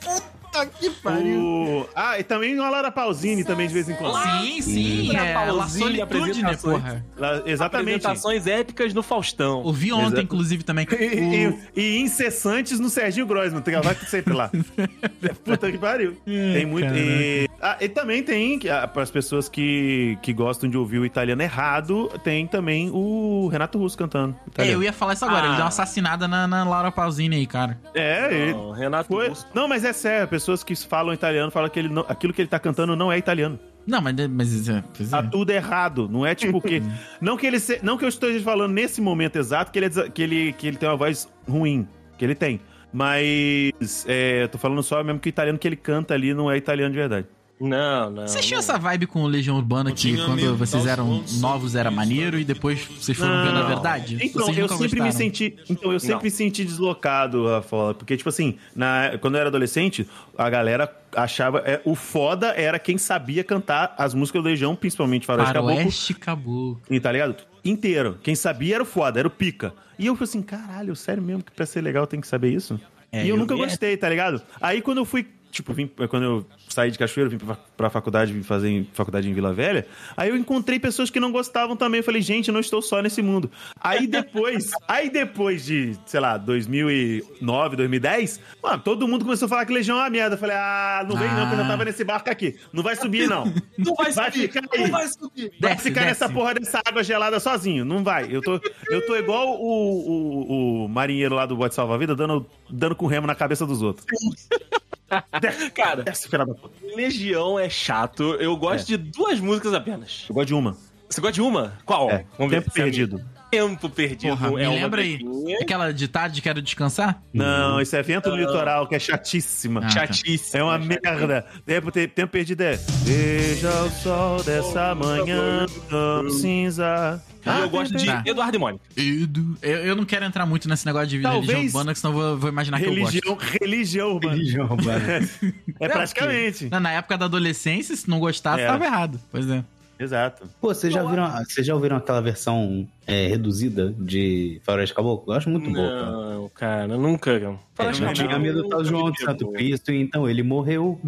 [0.00, 0.31] Puta
[0.78, 1.40] que pariu.
[1.40, 1.88] O...
[1.94, 4.14] Ah, e também uma Laura Pausini também de vez em quando.
[4.22, 4.72] Sim, sim,
[5.10, 5.16] Sim.
[5.16, 5.34] é.
[5.34, 6.82] La Paulzinho, Solitude, né, apresentações.
[6.82, 7.04] porra?
[7.16, 7.96] Lá- exatamente.
[8.06, 9.62] Apresentações épicas no Faustão.
[9.62, 10.20] Ouvi ontem, Exato.
[10.22, 10.86] inclusive, também.
[10.92, 14.50] E, O- e- e incessantes no Serginho Grossman, tem vai sempre lá.
[15.44, 16.16] Puta que pariu.
[16.24, 16.92] tem muito.
[16.94, 21.42] E, ah, e também tem, para as pessoas que, que gostam de ouvir o italiano
[21.42, 24.36] errado, tem também o Renato Russo cantando.
[24.58, 25.42] É, eu ia falar isso agora.
[25.42, 25.46] Ah.
[25.46, 27.78] Ele deu uma assassinada na, na Laura Pausini aí, cara.
[27.94, 29.28] É, ele Renato foi.
[29.28, 29.46] Russo.
[29.54, 32.48] Não, mas é sério, pessoas que falam italiano falam que ele não- aquilo que ele
[32.48, 33.58] tá cantando não é italiano.
[33.86, 35.22] Não, mas, mas é, Tá é.
[35.22, 36.08] tudo errado.
[36.08, 36.80] Não é tipo que.
[37.20, 40.08] não que ele se- não que eu esteja falando nesse momento exato que ele, é
[40.08, 41.88] que ele, que ele tem uma voz ruim.
[42.16, 42.60] Que ele tem.
[42.92, 44.04] Mas.
[44.06, 46.92] É, tô falando só mesmo que o italiano que ele canta ali não é italiano
[46.92, 47.26] de verdade.
[47.62, 48.26] Não, não.
[48.26, 48.64] Vocês tinham não.
[48.68, 52.84] essa vibe com o Legião Urbana que quando vocês eram novos era maneiro e depois
[52.84, 54.18] vocês foram vendo a verdade?
[54.20, 55.12] Então, Vocês eu sempre me gostaram?
[55.12, 55.56] senti.
[55.70, 57.94] Então, eu sempre me senti deslocado, Rafa.
[57.94, 61.60] Porque, tipo assim, na, quando eu era adolescente, a galera achava.
[61.64, 65.76] é, o foda era quem sabia cantar as músicas do Legião, principalmente Faroeste Caboclo.
[65.76, 66.82] Faroeste Caboclo.
[66.90, 67.36] E tá ligado?
[67.64, 68.18] Inteiro.
[68.22, 69.72] Quem sabia era o foda, era o pica.
[69.98, 72.80] E eu falei assim, caralho, sério mesmo que pra ser legal tem que saber isso?
[73.12, 74.42] É, e eu, eu- nunca é- gostei, tá ligado?
[74.60, 78.32] Aí quando eu fui, tipo, vim, quando eu saí de Cachoeiro, vim pra, pra faculdade,
[78.32, 79.86] vim fazer em- faculdade em Vila Velha,
[80.16, 81.98] aí eu encontrei pessoas que não gostavam também.
[81.98, 83.50] Eu falei, gente, eu não estou só nesse mundo.
[83.80, 89.66] Aí depois, aí depois de, sei lá, 2009, 2010, mano, todo mundo começou a falar
[89.66, 90.34] que Legião é uma merda.
[90.34, 92.56] Eu falei, ah, não vem não, que eu já tava nesse barco aqui.
[92.72, 93.44] Não vai subir, não.
[93.78, 94.42] Não vai Vai subir.
[94.52, 94.82] ficar aí.
[94.84, 95.52] Não vai subir.
[95.60, 96.06] Vai Desce, ficar desce.
[96.22, 97.84] nessa porra dessa água gelada sozinho.
[97.84, 98.28] Não vai.
[98.30, 102.94] Eu tô, eu tô igual o, o, o marinheiro lá do bote salva-vida dando, dando
[102.94, 104.06] com remo na cabeça dos outros.
[105.74, 106.74] Cara, desce, filha da puta.
[106.94, 108.34] Legião é chato.
[108.34, 110.26] Eu gosto de duas músicas apenas.
[110.28, 110.76] Eu gosto de uma.
[111.08, 111.78] Você gosta de uma?
[111.84, 112.10] Qual?
[112.10, 113.22] É, Tempo Perdido.
[113.52, 115.18] Tempo Perdido Porra, me é uma lembra aí.
[115.60, 117.22] Aquela de tarde quero descansar?
[117.34, 119.80] Não, isso é Vento no Litoral, que é chatíssima.
[119.80, 119.90] Ah, tá.
[119.90, 120.58] Chatíssimo.
[120.58, 121.44] É uma merda.
[121.66, 122.76] Tempo, te- tempo perdido é.
[123.04, 127.22] Veja o sol dessa manhã tão cinza.
[127.44, 128.22] E eu gosto de Tá.
[128.24, 128.84] Eduardo e Mônica.
[128.96, 129.54] Edu.
[129.60, 132.18] Eu, eu não quero entrar muito nesse negócio de Talvez- religião urbana, que senão eu
[132.30, 133.58] vou, vou imaginar que eu Religião, gosto.
[133.60, 134.34] religião urbana.
[134.34, 135.28] Religião urbana.
[135.78, 136.68] É praticamente.
[136.70, 138.66] Na, na época da adolescência, se não gostasse, É.
[138.66, 139.20] tava errado.
[139.30, 139.62] Pois é.
[139.98, 140.48] Exato.
[140.60, 145.32] Pô, vocês já, viram, vocês já ouviram aquela versão é, reduzida de Faroeste Caboclo?
[145.32, 146.10] Eu acho muito boa, cara.
[146.10, 147.30] Não, cara, nunca.
[147.32, 149.52] É, Faroeste não tinha medo do João de Santo.
[149.52, 151.00] Cristo, então ele morreu.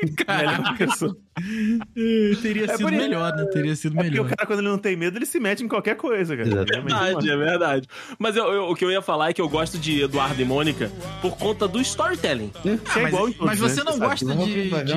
[0.00, 1.16] Melhor pessoa.
[2.42, 3.44] Teria É sido melhor, né?
[3.52, 4.36] Teria sido É porque o melhor.
[4.36, 6.48] cara, quando ele não tem medo, ele se mete em qualquer coisa, cara.
[6.48, 6.72] Exato.
[6.74, 7.88] É verdade, é verdade.
[8.18, 10.44] Mas eu- eu- o que eu ia falar é que eu gosto de Eduardo e
[10.44, 10.90] Mônica
[11.22, 12.50] por conta do storytelling.
[12.62, 13.82] Você é mas, igual em todos, mas você né?
[13.84, 14.04] não sabe.
[14.06, 14.90] gosta de, a de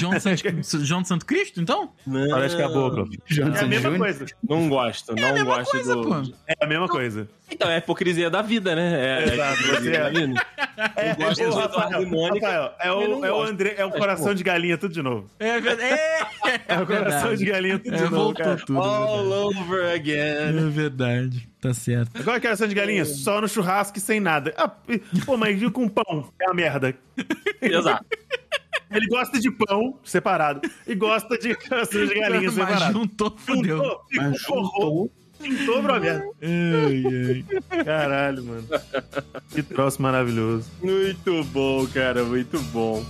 [0.00, 0.42] João, de Santo,
[0.84, 1.90] João de Santo Cristo, então?
[2.30, 3.08] Parece caboclo.
[3.26, 4.26] João É a mesma coisa.
[4.48, 6.02] Não gosto, não É a mesma gosto coisa, do.
[6.02, 6.14] pô.
[6.46, 7.28] É a mesma coisa.
[7.48, 9.20] Então, é a hipocrisia da vida, né?
[9.20, 11.10] É, Exato, é, você é.
[11.10, 12.46] Eu gosto Ô, do Eduardo Rafael, e Mônica.
[12.46, 13.42] Rafael, é o, não é o.
[13.42, 15.30] André, é o coração de galinha tudo de novo.
[15.38, 15.82] É verdade.
[15.82, 16.26] É,
[16.68, 18.56] É o coração de galinha tudo É, de novo, cara.
[18.56, 18.78] tudo.
[18.78, 20.14] All over again.
[20.66, 21.48] É verdade.
[21.60, 22.10] Tá certo.
[22.18, 24.54] Agora coração de galinha, só no churrasco e sem nada.
[24.56, 24.68] Ah,
[25.24, 26.30] pô, mas e com pão?
[26.40, 26.94] É uma merda.
[27.60, 28.04] Exato.
[28.90, 32.92] Ele gosta de pão separado e gosta de coração de galinha Mas separado.
[32.92, 33.76] juntou, fudeu.
[33.78, 35.10] Juntou, Mas ficou horror.
[35.42, 36.22] Pintou, brother.
[36.40, 37.04] Ai,
[37.74, 37.84] ai.
[37.84, 38.66] Caralho, mano.
[39.50, 40.70] Que troço maravilhoso.
[40.82, 43.04] Muito bom, cara, muito bom.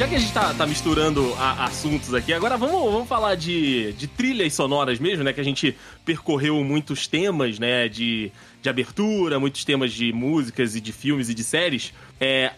[0.00, 3.92] Já que a gente tá, tá misturando a- assuntos aqui, agora vamos, vamos falar de,
[3.92, 5.30] de trilhas sonoras mesmo, né?
[5.30, 5.76] Que a gente
[6.06, 7.86] percorreu muitos temas, né?
[7.86, 8.32] De,
[8.62, 11.92] de abertura, muitos temas de músicas e de filmes e de séries.
[12.18, 12.52] É,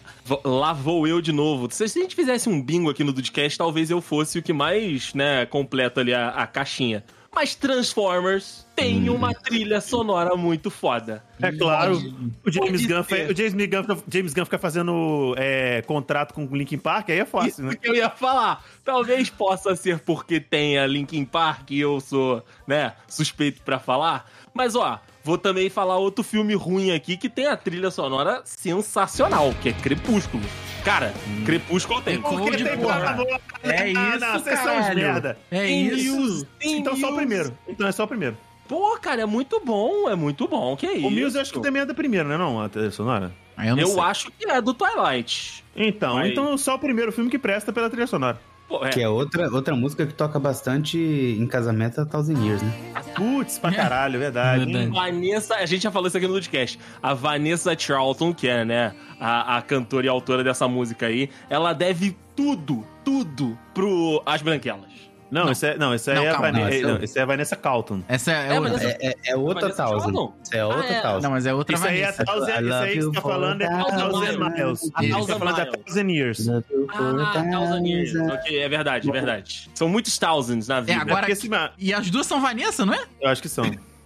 [0.44, 1.66] lá vou eu de novo.
[1.68, 5.12] Se a gente fizesse um bingo aqui no Dudcast, talvez eu fosse o que mais,
[5.12, 7.02] né, completa ali a, a caixinha.
[7.34, 11.24] Mas Transformers tem uma trilha sonora muito foda.
[11.40, 11.94] É claro,
[12.44, 16.54] o James Gunn, o James Gunn, fica- James Gunn fica fazendo é, contrato com o
[16.56, 17.74] Linkin Park, aí é fácil, Isso né?
[17.74, 18.62] que eu ia falar.
[18.84, 24.30] Talvez possa ser porque tenha Linkin Park e eu sou, né, suspeito pra falar.
[24.52, 29.54] Mas, ó, vou também falar outro filme ruim aqui que tem a trilha sonora sensacional,
[29.62, 30.42] que é Crepúsculo.
[30.84, 31.14] Cara,
[31.46, 32.16] Crepúsculo tem.
[32.16, 33.16] Ecoou Porque tem porra.
[33.62, 35.38] É Ah, isso, não, vocês são merda.
[35.50, 36.46] É Tem isso.
[36.60, 37.56] Então só o primeiro.
[37.68, 38.36] Então é só o primeiro.
[38.66, 40.76] Pô, cara, é muito bom, é muito bom.
[40.76, 41.06] Que isso?
[41.06, 42.36] O Muse eu acho que também é do primeiro, né?
[42.36, 43.32] Não, a trilha sonora?
[43.58, 45.62] Eu não Eu acho que é do Twilight.
[45.76, 46.32] Então, Aí.
[46.32, 48.40] então só o primeiro filme que presta pela trilha sonora.
[48.72, 48.88] Pô, é.
[48.88, 52.72] Que é outra, outra música que toca bastante em casamento a Thousand Years, né?
[53.14, 54.64] Putz, pra caralho, verdade.
[54.64, 54.90] Verdade.
[54.90, 56.78] Vanessa, a gente já falou isso aqui no podcast.
[57.02, 61.74] A Vanessa Charlton, que é, né, a, a cantora e autora dessa música aí, ela
[61.74, 64.90] deve tudo, tudo pro As Branquelas.
[65.32, 66.96] Não, esse é, não, esse aí Não, é, a calma, Vane- não, esse é não,
[67.02, 68.02] esse é a Vanessa Calton.
[68.06, 68.84] Essa é, É, outra.
[68.84, 70.32] É, é, é outra Vanessa Thousand.
[70.52, 71.00] É outra Ah, é.
[71.00, 71.22] Thousand.
[71.22, 72.24] Não, mas é outra Isso aí é a Vanessa.
[72.24, 74.80] Thousand, isso aí que você tá falando é a Thousand thousand Miles.
[74.80, 74.90] você
[75.32, 75.84] tá falando é Miles.
[75.84, 76.48] Thousand Years.
[76.48, 78.14] Ah, Thousand Years.
[78.14, 79.70] Ok, é verdade, é verdade.
[79.74, 80.92] São muitos thousands na vida.
[80.92, 83.02] É, agora- esse- E as duas são Vanessa, não é?
[83.20, 83.64] Eu acho que são.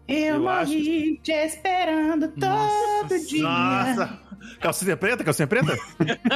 [0.08, 3.42] Eu, Eu acho morri te esperando todo dia.
[3.42, 4.25] Nossa!
[4.60, 5.24] Calcinha preta?
[5.24, 5.76] Calcinha preta?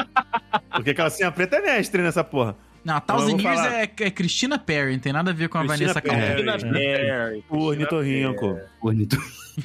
[0.72, 2.56] Porque calcinha preta é mestre nessa porra.
[2.84, 5.58] Não, a Thousand vou Years é, é Christina Perry, não tem nada a ver com
[5.58, 6.00] a Christina Vanessa.
[6.00, 6.44] Calvin.
[6.44, 7.44] Christina Perry.
[7.50, 8.58] O ornitorrinco.
[8.80, 9.18] Bonito.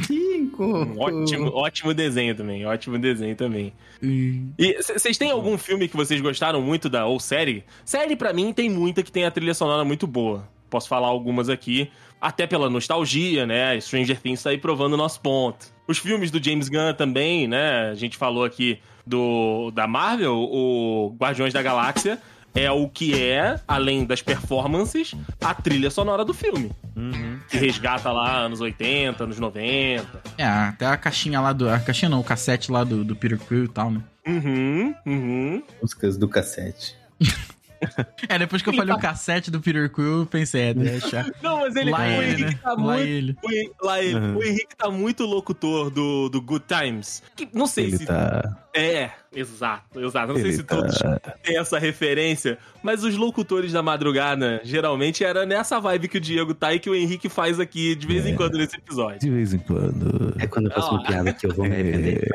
[0.10, 0.66] Rico.
[0.66, 3.72] Um ótimo, ótimo desenho também, ótimo desenho também.
[4.04, 4.52] Hum.
[4.58, 7.64] E vocês têm algum filme que vocês gostaram muito da ou série?
[7.86, 10.48] Série pra mim tem muita que tem a trilha sonora muito boa.
[10.70, 11.89] Posso falar algumas aqui,
[12.26, 13.80] até pela nostalgia, né?
[13.80, 15.67] Stranger Things tá aí provando o nosso ponto.
[15.88, 17.91] Os filmes do James Gunn também, né?
[17.91, 22.19] A gente falou aqui do da Marvel, o Guardiões da Galáxia
[22.55, 26.71] é o que é, além das performances, a trilha sonora do filme.
[26.95, 27.39] Uhum.
[27.47, 30.23] Que resgata lá anos 80, anos 90.
[30.36, 31.69] É, até a caixinha lá do.
[31.69, 34.01] A caixinha não, o cassete lá do, do Peter Quill e tal, né?
[34.26, 35.63] Uhum, uhum.
[35.80, 36.95] Músicas do cassete.
[38.28, 41.26] É, depois que eu falei o cassete do Peter Quill, eu pensei, é, deixa.
[41.44, 42.60] Não, mas ele, Lá o ele, Henrique né?
[42.64, 43.02] tá Lá muito.
[43.08, 43.38] ele.
[43.82, 44.16] O, lá ele.
[44.16, 44.38] Uhum.
[44.38, 47.22] O Henrique tá muito locutor do, do Good Times.
[47.36, 48.06] Que, não sei Ele se.
[48.06, 48.58] tá.
[48.74, 50.28] É, exato, exato.
[50.28, 50.98] Não sei Ele se tá- todos
[51.44, 56.54] têm essa referência, mas os locutores da madrugada, geralmente, era nessa vibe que o Diego
[56.54, 59.20] tá e que o Henrique faz aqui de vez em quando nesse episódio.
[59.20, 60.36] De vez em quando.
[60.40, 62.28] É quando eu faço uma piada que eu vou me arrepender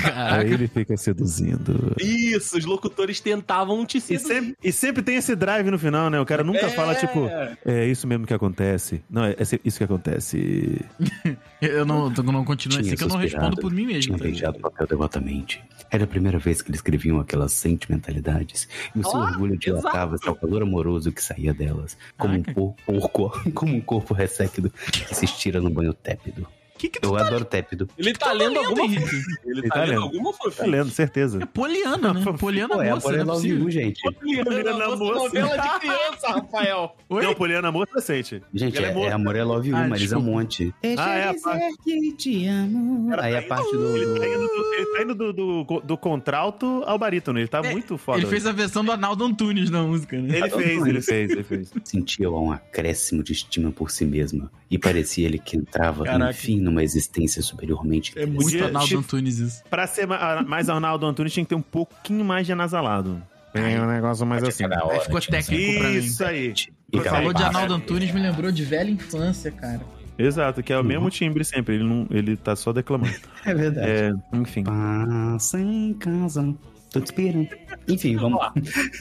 [0.00, 0.44] Caraca.
[0.44, 1.94] ele fica seduzindo.
[2.00, 4.26] Isso, os locutores tentavam te E seduzir.
[4.26, 6.20] sempre, e sempre tem esse drive no final, né?
[6.20, 6.70] O cara nunca É.
[6.70, 7.28] fala, tipo,
[7.64, 9.02] é isso mesmo que acontece.
[9.10, 10.80] Não, é esse- isso que acontece.
[11.60, 14.02] Eu não, eu não continuo assim, que eu não respondo por mim mesmo.
[14.02, 15.64] Tinha tá beijado o papel devotamente.
[15.90, 18.68] Era a primeira vez que eles escreviam aquelas sentimentalidades.
[18.94, 21.96] E o seu Ah, orgulho dilatava-se ao calor amoroso que saía delas.
[22.18, 26.46] Como um, por- porco, como um corpo ressequido que se estira no banho tépido.
[26.78, 27.88] Que que tu Eu tá adoro tépido.
[27.96, 29.14] Ele tá, tá lendo lendo, alguma Henrique?
[29.44, 30.02] Ele Ele tá, tá lendo lendo.
[30.02, 30.66] alguma Tá fofinha.
[30.70, 31.42] lendo, certeza.
[31.42, 32.24] É Poliana, né?
[32.38, 33.58] Poliana Pô, é a moça, não é Borella possível.
[33.58, 34.00] Viu, gente.
[34.44, 35.14] Poliana Moça.
[35.24, 36.96] novela de criança, Rafael.
[37.08, 37.22] Oi?
[37.24, 38.42] Não, Poliana Amor adolescente.
[38.52, 39.08] Gente, Ela é, é moça.
[39.08, 40.38] é Amor é Love You, Ah, Marisa desculpa.
[40.38, 40.74] Monte.
[40.82, 43.14] Deixa Ah, é a eu dizer que te amo.
[43.18, 43.96] Aí a parte do.
[43.96, 47.38] Ele tá indo, do- do, ele tá indo do, do, do contralto ao barítono.
[47.38, 48.18] Ele tá É, muito foda.
[48.18, 50.36] Ele fez a versão do Arnaldo Antunes na música, né?
[50.38, 51.72] Ele fez, ele fez, ele fez.
[51.84, 54.50] Sentia um acréscimo de estima por si mesma.
[54.70, 58.12] E parecia ele que entrava, enfim, numa existência superiormente.
[58.16, 59.62] É muito Podia- Arnaldo Chico- Antunes isso.
[59.70, 63.22] Pra ser ma- mais Arnaldo Antunes, tinha que ter um pouquinho mais de anasalado.
[63.54, 64.64] É um negócio mais assim.
[64.64, 65.96] Hora, Aí ficou tipo, técnico pra mim.
[65.96, 66.54] Isso aí.
[66.92, 67.42] E Falou de.
[67.42, 69.80] Arnaldo Antunes, me lembrou de velha infância, cara.
[70.18, 71.74] Exato, que é o mesmo timbre sempre.
[71.76, 73.14] Ele, não, ele tá só declamando.
[73.44, 73.88] É verdade.
[73.88, 74.64] É, enfim.
[74.64, 76.54] Passa em casa.
[76.90, 77.48] Tô te esperando.
[77.88, 78.52] Enfim, vamos lá.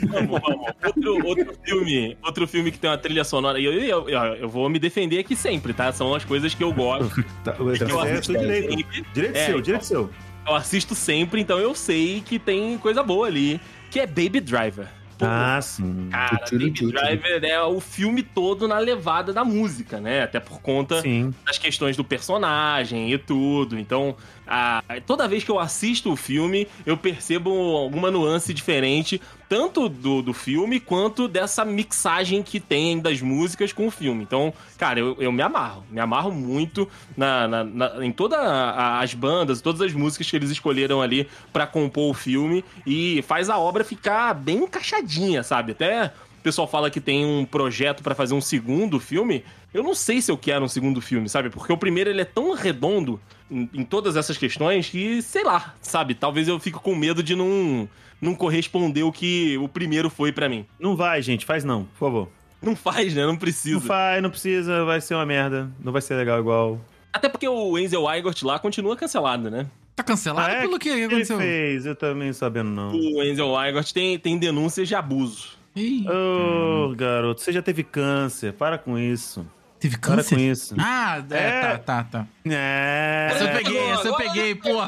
[0.07, 0.67] Vamos, vamos.
[0.85, 3.59] Outro, outro filme, outro filme que tem uma trilha sonora.
[3.59, 5.91] E eu, eu, eu, vou me defender aqui sempre, tá?
[5.91, 7.23] São as coisas que eu gosto.
[7.43, 7.73] Tá, que eu é
[8.19, 8.25] direito.
[8.25, 8.85] sempre.
[9.13, 9.61] Direito É, seu, então.
[9.61, 10.09] direito seu.
[10.47, 13.59] Eu assisto sempre, então eu sei que tem coisa boa ali.
[13.89, 14.87] Que é Baby Driver.
[15.17, 16.09] Pô, Ah, sim.
[16.11, 16.91] Cara, Tchuru, Baby.
[16.91, 20.23] Driver é o filme todo na levada da música, né?
[20.23, 21.33] Até por conta Sim.
[21.45, 23.79] das questões do personagem e tudo.
[23.79, 24.15] Então,
[24.47, 29.21] a- toda vez que eu assisto o filme, eu percebo alguma nuance diferente.
[29.47, 34.23] tanto do, do filme quanto dessa mixagem que tem das músicas com o filme.
[34.23, 35.83] Então, cara, eu, eu me amarro.
[35.91, 40.49] Me amarro muito na, na- na- em todas as bandas, todas as músicas que eles
[40.49, 45.73] escolheram ali pra compor o filme e faz a obra ficar bem encaixadinha, sabe?
[45.73, 46.11] Até
[46.45, 49.43] pessoal fala que tem um projeto pra fazer um segundo filme.
[49.73, 51.49] Eu não sei se eu quero um segundo filme, sabe?
[51.49, 53.19] Porque o primeiro ele é tão redondo
[53.49, 56.13] em, em todas essas questões que, sei lá, sabe?
[56.13, 57.89] Talvez eu fique com medo de não,
[58.21, 60.65] não corresponder o que o primeiro foi pra mim.
[60.79, 62.29] Não vai, gente, faz não, por favor.
[62.61, 63.23] Não faz, né?
[63.23, 63.79] Não Não precisa.
[63.81, 65.69] faz, não precisa, vai ser uma merda.
[65.83, 66.79] Não vai ser legal igual.
[67.11, 69.65] Até porque o Enzel Igort lá continua cancelado, né?
[69.95, 70.61] Tá cancelado Ah, é?
[70.61, 71.37] pelo que Ele aconteceu?
[71.37, 72.91] fez, eu também sabendo não.
[72.93, 75.54] O Enzel Igort tem, tem denúncias de abuso.
[75.77, 79.45] Ô, garoto, você já teve câncer, para com isso.
[79.79, 80.35] teve Para câncer?
[80.35, 80.75] com isso.
[80.79, 81.61] Ah, é, É.
[81.61, 82.27] tá, tá, tá.
[82.45, 83.27] É.
[83.31, 84.87] Essa eu peguei, essa eu peguei, porra.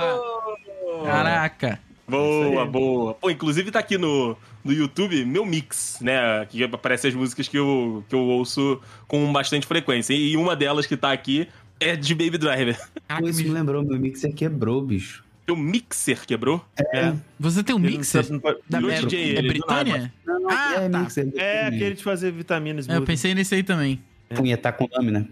[1.05, 1.79] Caraca.
[2.07, 3.13] Boa, boa.
[3.13, 6.45] Pô, inclusive tá aqui no, no YouTube meu mix, né?
[6.45, 10.13] Que aparece as músicas que eu, que eu ouço com bastante frequência.
[10.13, 11.49] E uma delas que tá aqui
[11.81, 12.79] é de Baby Driver.
[13.07, 15.23] Caraca, Isso me me- lembrou, meu mixer quebrou, bicho.
[15.47, 16.63] Teu mixer quebrou?
[16.93, 17.13] É.
[17.39, 18.23] Você tem um Ele não mixer?
[18.25, 20.13] sabe- não é, DJ é ele, Britânia?
[20.25, 20.99] Não, não, Ah, é tá.
[20.99, 21.31] mixer.
[21.37, 22.87] É aquele de fazer vitaminas.
[22.89, 24.01] É, eu pensei nesse aí também.
[24.35, 25.25] Punhetar com lâmina.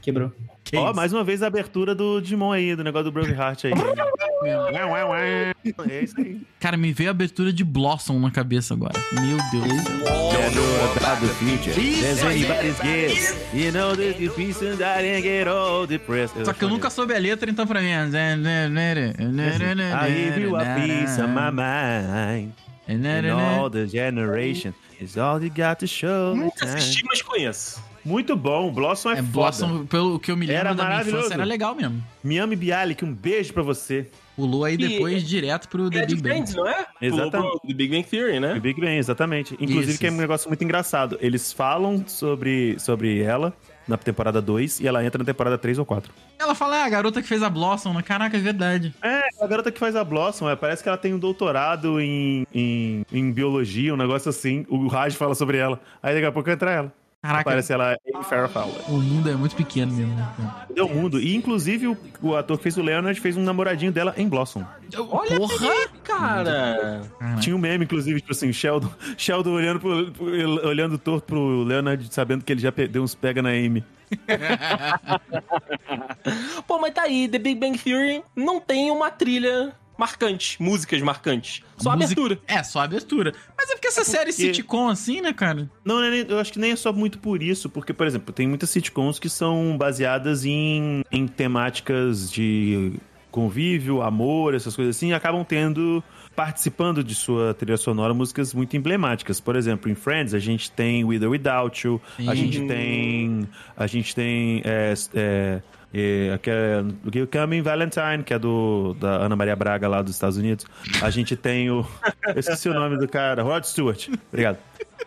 [0.00, 0.30] Quebrou.
[0.62, 0.94] Que Ó, isso?
[0.96, 3.64] mais uma vez a abertura do Digimon aí, do negócio do Broken Heart
[4.44, 5.54] aí.
[5.90, 6.40] é isso aí.
[6.60, 8.98] Cara, me veio a abertura de Blossom na cabeça agora.
[9.12, 9.84] Meu Deus.
[16.44, 18.04] Só que eu nunca soube a letra, então pra mim é...
[20.04, 22.52] I give you a piece of my mind.
[22.86, 26.34] And all the generation is all you got to show.
[26.34, 27.82] me Nunca assisti, mas conheço.
[28.04, 29.30] Muito bom, Blossom é, É, foda.
[29.32, 32.04] Blossom, pelo que eu me lembro Era da minha infância, era legal mesmo.
[32.22, 34.10] Miami Bialik, um beijo pra você.
[34.36, 36.34] Pulou aí E- depois direto pro The É Big Bang.
[36.34, 36.86] Friends, não é?
[37.00, 37.30] Exatamente.
[37.36, 38.58] Pulou pro The Big Bang Theory, O né?
[38.60, 39.54] Big Bang, exatamente.
[39.54, 41.16] Inclusive, Isso, que é um negócio muito engraçado.
[41.20, 43.52] Eles falam sobre, sobre ela
[43.86, 46.10] na temporada 2 e ela entra na temporada 3 ou 4.
[46.38, 47.92] Ela fala, ah, a garota que fez a Blossom.
[47.92, 48.02] né?
[48.02, 48.92] Caraca, é verdade.
[49.02, 52.46] É, a garota que faz a Blossom, é, parece que ela tem um doutorado em,
[52.52, 54.64] em, em biologia, um negócio assim.
[54.68, 55.78] O Raj fala sobre ela.
[56.02, 56.92] Aí daqui a pouco entra ela.
[57.24, 58.74] Caraca, Parece ela em Farrah Fowler.
[58.86, 60.14] o mundo é muito pequeno mesmo.
[60.14, 60.66] né, cara?
[60.74, 61.18] Deu mundo.
[61.18, 64.62] E inclusive o, o ator que fez o Leonard fez um namoradinho dela em Blossom.
[65.10, 65.70] Olha Porra!
[65.70, 67.02] aí, cara.
[67.18, 67.40] Caraca.
[67.40, 72.06] Tinha um meme, inclusive, tipo assim, Sheldon, Sheldon olhando, pro, pro- olhando torto pro Leonard,
[72.12, 73.82] sabendo que ele já deu uns pega na Amy.
[76.66, 81.62] Pô, mas tá aí, The Big Bang Theory não tem uma trilha marcante, músicas marcantes.
[81.76, 82.38] Só a abertura.
[82.46, 83.32] É, só a abertura.
[83.56, 85.70] Mas é porque essa série sitcom assim, né, cara?
[85.84, 88.46] Não, é eu acho que nem é só muito por isso, porque, por exemplo, tem
[88.46, 92.94] muitas sitcoms que são baseadas em, em temáticas de
[93.34, 96.04] convívio, amor, essas coisas assim, e acabam tendo,
[96.36, 99.40] participando de sua trilha sonora, músicas muito emblemáticas.
[99.40, 102.36] Por exemplo, em Friends, a gente tem With or Without You, a Sim.
[102.36, 103.48] gente tem.
[103.76, 104.62] A gente tem.
[104.64, 105.62] É, é,
[105.96, 106.82] é, que é
[107.22, 110.66] o Coming Valentine, que é do, da Ana Maria Braga lá dos Estados Unidos.
[111.00, 111.86] A gente tem o.
[112.26, 114.08] Eu esqueci o nome do cara, Rod Stewart.
[114.28, 114.58] Obrigado.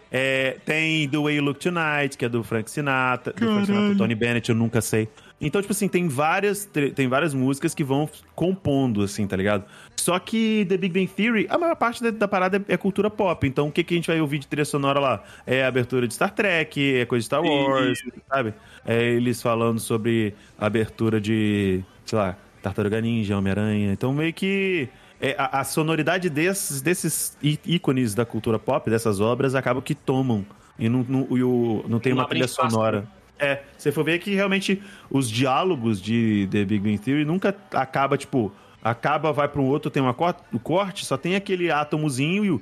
[0.10, 3.98] É, tem The Way You Look Tonight, que é do Frank Sinatra, do Frank Sinatra,
[3.98, 5.10] Tony Bennett, eu nunca sei.
[5.40, 6.66] Então, tipo assim, tem várias,
[6.96, 9.66] tem várias músicas que vão compondo, assim, tá ligado?
[9.96, 13.08] Só que The Big Bang Theory, a maior parte da, da parada é, é cultura
[13.10, 13.46] pop.
[13.48, 15.24] Então, o que, que a gente vai ouvir de trilha sonora lá?
[15.46, 18.54] É a abertura de Star Trek, é coisa de Star Wars, sabe?
[18.84, 23.92] É eles falando sobre a abertura de, sei lá, Tartaruga Ninja, Homem-Aranha.
[23.94, 24.90] Então, meio que
[25.22, 30.44] é, a, a sonoridade desses, desses ícones da cultura pop, dessas obras, acaba que tomam.
[30.80, 33.08] E não, não, e o- não tem Não uma trilha espaço, sonora.
[33.40, 38.18] É, você for ver que realmente os diálogos de The Big Bang Theory nunca acaba,
[38.18, 42.46] tipo, acaba, vai para um outro, tem uma cor- o corte, só tem aquele átomozinho
[42.46, 42.62] e o.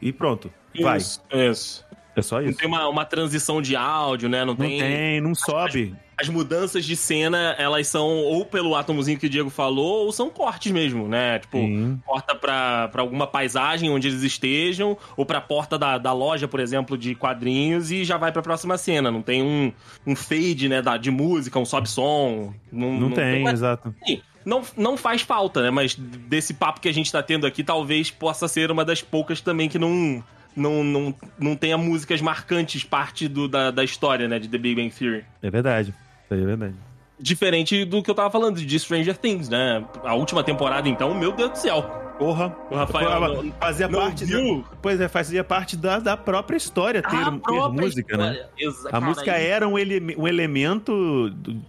[0.00, 0.50] E pronto.
[0.80, 0.98] Vai.
[0.98, 1.84] Isso, isso.
[2.16, 2.58] É só Não isso.
[2.58, 4.40] tem uma, uma transição de áudio, né?
[4.40, 4.80] Não Não tem.
[4.80, 5.94] tem, não sobe.
[6.20, 10.28] As mudanças de cena, elas são ou pelo átomozinho que o Diego falou, ou são
[10.28, 11.38] cortes mesmo, né?
[11.38, 11.98] Tipo, Sim.
[12.04, 16.60] corta pra, pra alguma paisagem onde eles estejam, ou pra porta da, da loja, por
[16.60, 19.10] exemplo, de quadrinhos, e já vai pra próxima cena.
[19.10, 19.72] Não tem um,
[20.06, 22.52] um fade, né, da, de música, um sobe-som.
[22.70, 23.94] Não, Não, tem, mas, exato.
[24.02, 25.70] assim, não, não faz falta, né?
[25.70, 29.40] Mas desse papo que a gente tá tendo aqui, talvez possa ser uma das poucas
[29.40, 30.22] também que não.
[30.56, 34.38] Não, não, não tenha músicas marcantes parte do, da, da história, né?
[34.38, 35.24] De The Big Bang Theory.
[35.42, 35.94] É verdade.
[36.30, 36.74] É verdade.
[37.18, 39.84] Diferente do que eu tava falando de Stranger Things, né?
[40.04, 41.82] A última temporada, então, meu Deus do céu.
[42.18, 44.24] Porra, O Rafael não- fazia não parte.
[44.26, 44.62] viu?
[44.82, 48.30] Pois é, fazia parte da, da própria história ter, A ter própria música, né?
[48.32, 48.48] história.
[48.58, 50.92] Exa- A cara, música era um, ele- um elemento.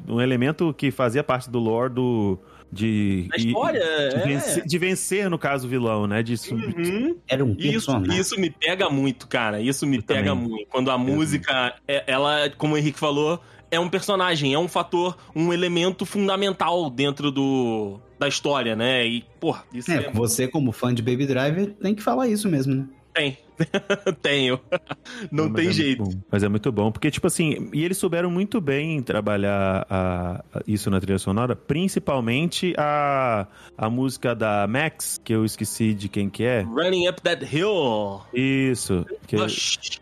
[0.08, 2.38] Um elemento que fazia parte do lore do.
[2.72, 4.26] De, e- história, de, é.
[4.26, 6.24] vencer, de vencer, no caso, o vilão, né?
[6.24, 6.56] Disso.
[6.56, 7.18] Uhum.
[7.28, 8.18] Era um Isso, personagem.
[8.20, 9.60] isso me pega muito, cara.
[9.60, 10.48] Isso me Eu pega também.
[10.50, 10.68] muito.
[10.70, 15.18] Quando a música, é- ela, como o Henrique falou, é um personagem, é um fator,
[15.36, 19.06] um elemento fundamental dentro do, da história, né?
[19.06, 22.48] E, porra, isso é, É, você como fã de Baby Driver tem que falar isso
[22.50, 22.86] mesmo, né?
[23.14, 23.38] Tem.
[24.24, 24.60] Tenho.
[25.32, 26.04] Não, mas tem é jeito.
[26.32, 30.62] Mas é muito bom, porque, tipo assim, e eles souberam muito bem trabalhar a- a-
[30.66, 33.46] isso na trilha sonora, principalmente a,
[33.78, 36.62] a música da Max, que eu esqueci de quem que é.
[36.62, 38.22] Running Up That Hill.
[38.34, 39.06] Isso.
[39.28, 39.36] que-.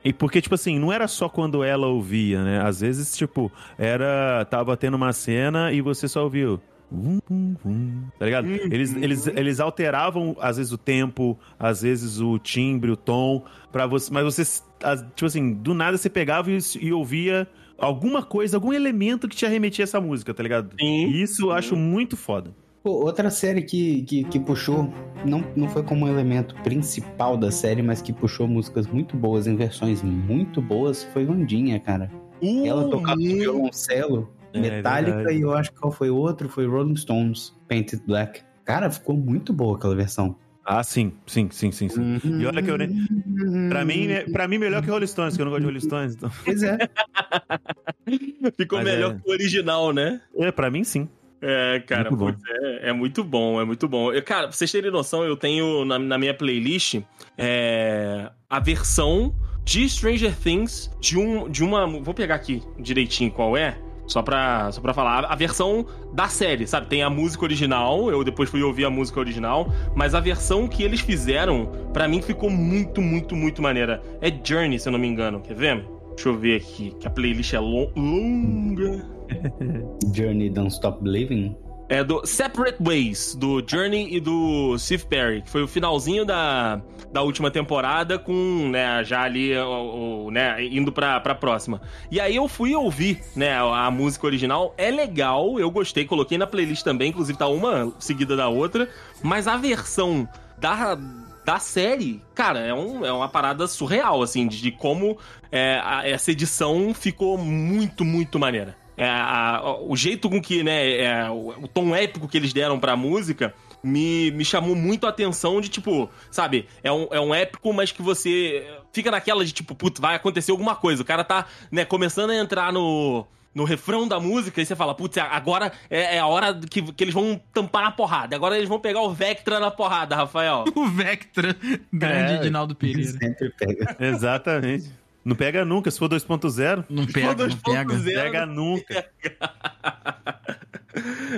[0.06, 2.62] E porque, tipo assim, não era só quando ela ouvia, né?
[2.62, 4.46] Às vezes, tipo, era.
[4.46, 6.62] Tava tendo uma cena e você só ouviu.
[6.92, 8.48] Vum, vum, vum, tá ligado?
[8.48, 13.86] Eles, eles, eles alteravam, às vezes, o tempo, às vezes o timbre, o tom, para
[13.86, 14.12] você.
[14.12, 14.42] Mas você,
[14.84, 19.36] as- tipo assim, do nada você pegava e, e ouvia alguma coisa, algum elemento que
[19.36, 20.72] te arremetia essa música, tá ligado?
[20.80, 21.08] Sim.
[21.08, 22.54] E isso eu acho muito foda.
[22.82, 24.92] Pô, outra série que, que, que puxou,
[25.26, 29.48] não, não foi como um elemento principal da série, mas que puxou músicas muito boas,
[29.48, 32.10] em versões muito boas, foi Vandinha, cara.
[32.42, 35.38] Uh, Ela tocava violoncelo, É, Metallica verdade.
[35.38, 38.42] e eu acho que qual foi o outro, foi Rolling Stones, Painted Black.
[38.66, 40.36] Cara, ficou muito boa aquela versão.
[40.66, 42.20] Ah, sim, sim, sim, sim, sim.
[42.24, 45.42] E olha que eu nem- Pra mim, é- pra mim, melhor que Rolling Stones, que
[45.42, 46.16] eu não gosto de Rolling Stones.
[46.16, 46.32] Então...
[46.46, 46.78] Pois é.
[48.58, 49.20] Ficou Mas melhor é.
[49.20, 50.22] que o original, né?
[50.36, 51.08] É, pra mim, sim.
[51.42, 54.12] É, cara, Muito putz, é, é muito bom, é muito bom.
[54.12, 57.00] Eu, cara, pra vocês terem noção, eu tenho na, na minha playlist
[57.38, 59.34] é, a versão
[59.64, 61.88] de Stranger Things de, um, de uma.
[61.88, 63.78] Vou pegar aqui direitinho qual é.
[64.10, 66.88] Só pra, só pra falar, a versão da série, sabe?
[66.88, 70.82] Tem a música original, eu depois fui ouvir a música original, mas a versão que
[70.82, 74.02] eles fizeram, pra mim ficou muito, muito, muito maneira.
[74.20, 75.86] É Journey, se eu não me engano, quer ver?
[76.16, 79.06] Deixa eu ver aqui, que a playlist é lo- longa.
[80.14, 81.56] Journey Don't Stop Believing.
[81.92, 86.80] É do Separate Ways, do Journey e do Steve Perry, que foi o finalzinho da,
[87.12, 91.82] da última temporada, com, né, já ali, o, o, né, indo pra, pra próxima.
[92.12, 96.46] E aí eu fui ouvir, né, a música original, é legal, eu gostei, coloquei na
[96.46, 98.88] playlist também, inclusive tá uma seguida da outra,
[99.24, 100.30] mas a versão
[100.60, 100.96] da,
[101.44, 105.18] da série, cara, é, um, é uma parada surreal, assim, de, de como
[105.52, 108.78] é, a- essa edição ficou muito, muito maneira.
[109.00, 112.78] É, a- o jeito com que, né, é, o, o tom épico que eles deram
[112.80, 117.34] pra música me, me chamou muito a atenção de, tipo, sabe, é um, é um
[117.34, 121.02] épico, mas que você fica naquela de, tipo, putz, vai acontecer alguma coisa.
[121.02, 123.26] O cara tá, né, começando a entrar no,
[123.56, 127.02] no refrão da música e você fala, putz, agora é, é a hora que, que
[127.06, 128.36] eles vão tampar a porrada.
[128.36, 130.66] Agora eles vão pegar o Vectra na porrada, Rafael.
[130.76, 131.56] O Vectra,
[131.94, 132.36] grande É.
[132.36, 133.12] Edinaldo Pereira.
[133.18, 133.96] Sempre pega.
[134.04, 134.92] Exatamente.
[135.24, 136.86] Não pega nunca, se for 2.0.
[136.90, 137.94] Não pega, não pega.
[137.94, 138.04] 2.0.
[138.14, 139.06] Pega nunca.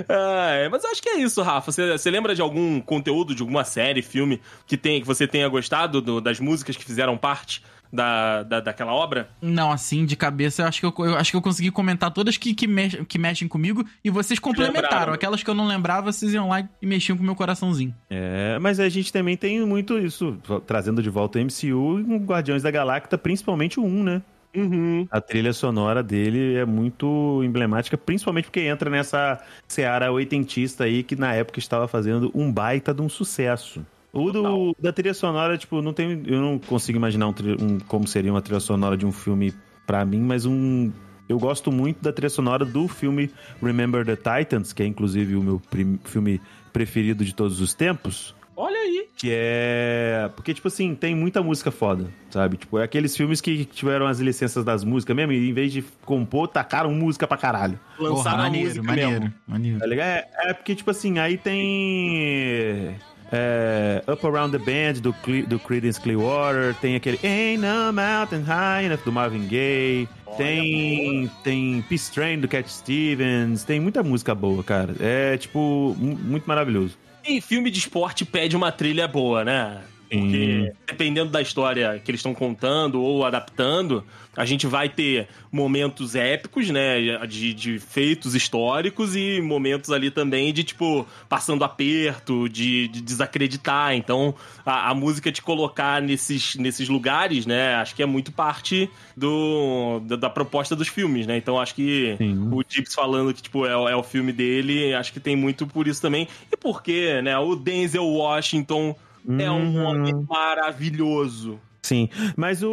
[0.08, 1.70] Ah, é, mas eu acho que é isso, Rafa.
[1.70, 5.46] Você, você lembra de algum conteúdo, de alguma série, filme que, tem, que você tenha
[5.48, 7.62] gostado do- das músicas que fizeram parte
[7.92, 9.28] da, da, daquela obra?
[9.40, 12.36] Não, assim, de cabeça, eu acho que eu, eu acho que eu consegui comentar todas
[12.36, 14.82] que, que, mex- que mexem comigo e vocês complementaram.
[14.88, 15.12] Lembraram.
[15.12, 17.94] Aquelas que eu não lembrava, vocês iam lá e mexiam com o meu coraçãozinho.
[18.08, 22.18] É, mas a gente também tem muito isso, trazendo de volta o MCU e o
[22.18, 24.22] Guardiões da Galacta, principalmente o 1, né?
[24.54, 25.08] Uhum.
[25.10, 31.16] A trilha sonora dele é muito emblemática, principalmente porque entra nessa seara oitentista aí que
[31.16, 33.84] na época estava fazendo um baita de um sucesso.
[34.12, 38.06] O do, da trilha sonora, tipo, não tem, eu não consigo imaginar um, um- como
[38.06, 39.54] seria uma trilha sonora de um filme
[39.86, 40.92] pra mim, mas um.
[41.28, 43.30] Eu gosto muito da trilha sonora do filme
[43.62, 46.40] Remember the Titans, que é inclusive o meu prim- filme
[46.72, 48.34] preferido de todos os tempos.
[48.54, 49.08] Olha aí.
[49.16, 50.30] Que é.
[50.36, 52.58] Porque, tipo assim, tem muita música foda, sabe?
[52.58, 55.82] Tipo, é aqueles filmes que tiveram as licenças das músicas mesmo, e em vez de
[56.04, 57.80] compor, tacaram música pra caralho.
[57.98, 59.34] Lançaram a maneiro, música maneiro, mesmo.
[59.46, 59.78] maneiro.
[59.78, 60.06] Tá ligado?
[60.08, 62.96] É, é porque, tipo assim, aí tem.
[63.32, 68.42] É, Up Around the Band do, Cle- do Creedence Clearwater, tem aquele Ain't No Mountain
[68.42, 70.06] High Enough do Marvin Gaye,
[70.36, 74.94] tem, tem Peace Train do Cat Stevens, tem muita música boa, cara.
[75.00, 76.96] É, tipo, mu- muito maravilhoso.
[77.24, 79.78] E filme de esporte pede uma trilha boa, né?
[80.18, 84.04] Porque dependendo da história que eles estão contando ou adaptando,
[84.36, 87.26] a gente vai ter momentos épicos, né?
[87.26, 93.94] De, de feitos históricos e momentos ali também de, tipo, passando aperto, de, de desacreditar.
[93.94, 94.34] Então,
[94.64, 97.74] a, a música te colocar nesses, nesses lugares, né?
[97.76, 101.36] Acho que é muito parte do, da, da proposta dos filmes, né?
[101.36, 102.16] Então, acho que
[102.52, 105.66] o Chips falando que, tipo, é, o- é o filme dele, acho que tem muito
[105.66, 106.26] por isso também.
[106.50, 107.36] E porque, né?
[107.38, 108.94] O Denzel Washington
[109.38, 109.84] é um Uhum.
[109.84, 111.58] homem maravilhoso.
[111.82, 112.70] Sim, mas o,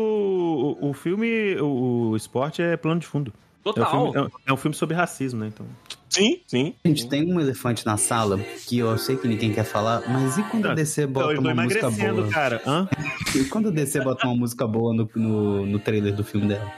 [0.79, 3.33] o, o filme, o, o esporte é plano de fundo.
[3.65, 3.89] É um, Total.
[3.91, 5.47] filme, é um- é um filme sobre racismo, né?
[5.47, 5.65] Então.
[6.09, 6.73] Sim, sim.
[6.85, 10.43] Gente, tem um elefante na sala que eu sei que ninguém quer falar, mas e
[10.43, 12.27] quando a DC bota eu tô uma música boa?
[12.29, 12.61] cara.
[12.65, 12.87] Hã?
[13.35, 16.71] E quando a DC bota uma música boa no, no, no trailer do filme dela?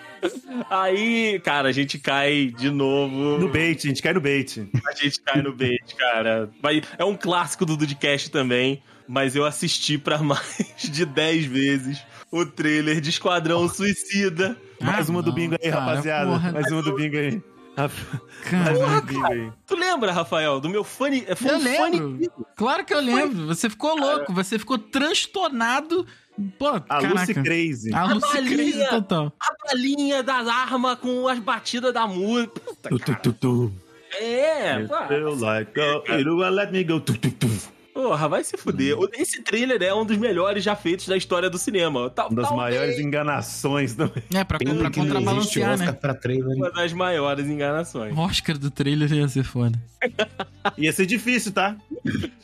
[0.69, 3.37] Aí, cara, a gente cai de novo.
[3.37, 4.69] No bait, a gente cai no bait.
[4.87, 6.49] A gente cai no bait, cara.
[6.61, 12.01] Mas é um clássico do Dudcast também, mas eu assisti pra mais de 10 vezes
[12.31, 14.57] o trailer de Esquadrão Suicida.
[14.79, 16.31] Mais Ah, uma do não, bingo aí, cara, rapaziada.
[16.31, 16.51] porra.
[16.51, 17.41] Mais uma do bingo aí.
[17.75, 19.51] Cara, Mais uma do bingo aí.
[19.65, 21.25] Tu lembra, Rafael, do meu fone?
[21.35, 21.99] Foi Eu um lembro.
[22.17, 22.29] fone.
[22.55, 23.47] Claro que eu lembro.
[23.47, 26.05] Você ficou louco, você ficou transtornado.
[26.57, 27.07] Pô, A caraca.
[27.19, 27.93] Lucy Crazy.
[27.93, 28.55] A Lucy balinha.
[28.57, 29.33] Crazy total.
[29.39, 32.59] A balinha das armas com as batidas da música.
[32.59, 33.71] Puta, Tu, tu, tu, tu.
[34.19, 34.95] É, pô.
[35.13, 36.99] Eu like, oh, you wanna let me go.
[36.99, 37.47] Tu, tu, tu.
[37.93, 38.95] Porra, vai se fuder.
[39.13, 42.09] Esse trailer é um dos melhores já feitos da história do cinema.
[42.09, 44.23] Tal, Uma das talvez maiores enganações também.
[44.33, 45.97] É, pra, Pena pra contrabalancear, Oscar né?
[45.99, 46.55] pra trailer.
[46.57, 48.15] Uma das maiores enganações.
[48.15, 49.77] O Oscar do trailer ia ser foda.
[50.77, 51.75] Ia ser difícil, tá?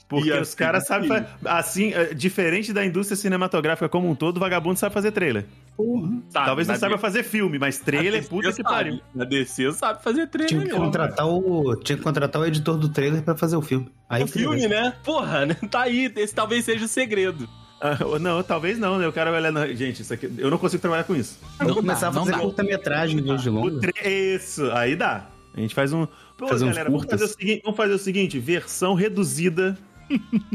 [0.07, 1.09] Porque Ia os caras sabem.
[1.45, 5.45] Assim, é, diferente da indústria cinematográfica como um todo, o vagabundo sabe fazer trailer.
[5.75, 6.07] Porra.
[6.29, 8.69] Sabe, Talvez não saiba D- fazer filme, mas trailer, puta que sabe.
[8.69, 8.99] pariu.
[9.19, 10.49] A DC sabe fazer trailer.
[10.49, 10.81] Tinha que mesmo.
[10.85, 13.87] contratar o, tinha que contratar o editor do trailer pra fazer o filme.
[14.09, 14.93] Aí O filme, né?
[15.03, 15.55] Porra, né?
[15.69, 16.11] tá aí.
[16.15, 17.47] Esse talvez seja o segredo.
[17.79, 19.07] Ah, não, talvez não, né?
[19.07, 19.67] O cara vai olhar.
[19.75, 20.31] Gente, isso aqui.
[20.37, 21.37] Eu não consigo trabalhar com isso.
[21.59, 23.79] Vou Não começar dá, a fazer curta-metragem em vez de O longa.
[23.79, 25.27] tre- Isso, aí dá.
[25.53, 26.07] A gente faz um.
[26.35, 29.77] Pô, Fazer galera, vamos fazer, o seguinte, vamos fazer o seguinte: versão reduzida.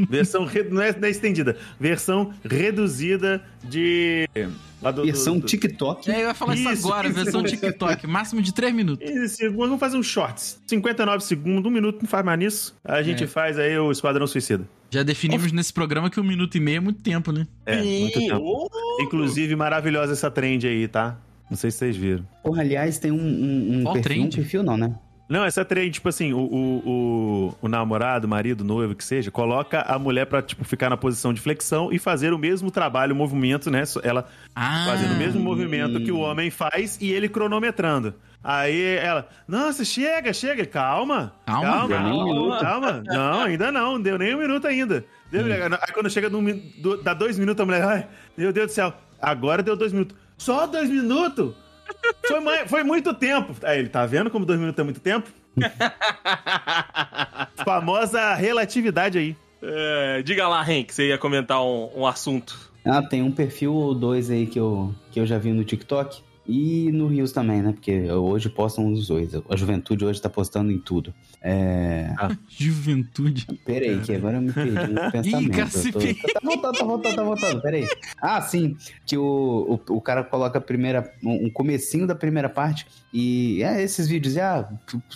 [0.09, 0.45] Versão.
[0.45, 1.57] re- Não, é, não é estendida.
[1.79, 4.27] Versão reduzida de.
[4.81, 6.09] do- do- Versão do- TikTok.
[6.11, 7.15] É, eu ia falar isso, Isso, agora, isso.
[7.15, 9.07] versão TikTok, máximo de 3 minutos.
[9.09, 10.61] 15 segundos, vamos fazer um shorts.
[10.67, 12.75] 59 segundos, um minuto, não faz mais nisso.
[12.83, 13.27] A gente É.
[13.27, 14.67] faz aí o Esquadrão Suicida.
[14.89, 17.47] Já definimos nesse programa que um minuto e meio é muito tempo, né?
[17.65, 18.37] É, muito tempo.
[18.41, 18.69] ô,
[19.01, 21.17] Inclusive, maravilhosa essa trend aí, tá?
[21.49, 22.25] Não sei se vocês viram.
[22.43, 24.01] Porra, aliás, tem um, um, um perfil.
[24.01, 24.33] trend?
[24.35, 24.93] Um perfil não, né?
[25.29, 29.03] Não, essa trend, tipo assim, o, o, o, o namorado, o marido, o noivo, que
[29.03, 32.69] seja, coloca a mulher pra, tipo, ficar na posição de flexão e fazer o mesmo
[32.69, 33.83] trabalho, o movimento, né?
[34.03, 38.13] Ela Ah, fazendo o mesmo movimento que o homem faz e ele cronometrando.
[38.43, 40.65] Aí ela, nossa, chega, chega.
[40.65, 42.59] Calma, Calma, calma, minuto.
[42.59, 43.03] calma.
[43.05, 45.05] Não, ainda não, deu nem um minuto ainda.
[45.31, 46.43] Deu- Aí quando chega num,
[46.79, 48.07] do- dá dois minutos, a mulher, ai,
[48.37, 50.17] meu Deus do céu, agora deu dois minutos.
[50.37, 51.55] Só dois minutos?
[52.27, 53.55] Foi, foi muito tempo.
[53.63, 55.29] Aí ele, tá vendo como dois minutos é muito tempo?
[57.63, 59.35] Famosa relatividade aí.
[59.61, 62.71] é, diga lá, Henk, você ia comentar um, um assunto.
[62.85, 66.21] Ah, tem um perfil ou dois aí que eu, que eu já vi no TikTok.
[66.45, 67.71] E no Rios também, né?
[67.71, 69.31] Porque hoje postam os dois.
[69.49, 71.13] A juventude hoje tá postando em tudo.
[71.45, 72.15] É.
[72.47, 73.45] Juventude.
[73.65, 75.51] Peraí, que agora eu me perdi no pensamento.
[75.51, 75.99] cara, se Eu tô-.
[75.99, 77.61] Tá voltando, tá voltando, tá voltando.
[77.61, 77.87] Peraí.
[78.21, 78.77] Ah, sim.
[79.05, 83.61] Que o, o, o cara coloca a primeira, um um comecinho da primeira parte e
[83.61, 84.37] é esses vídeos.
[84.37, 84.69] Ah,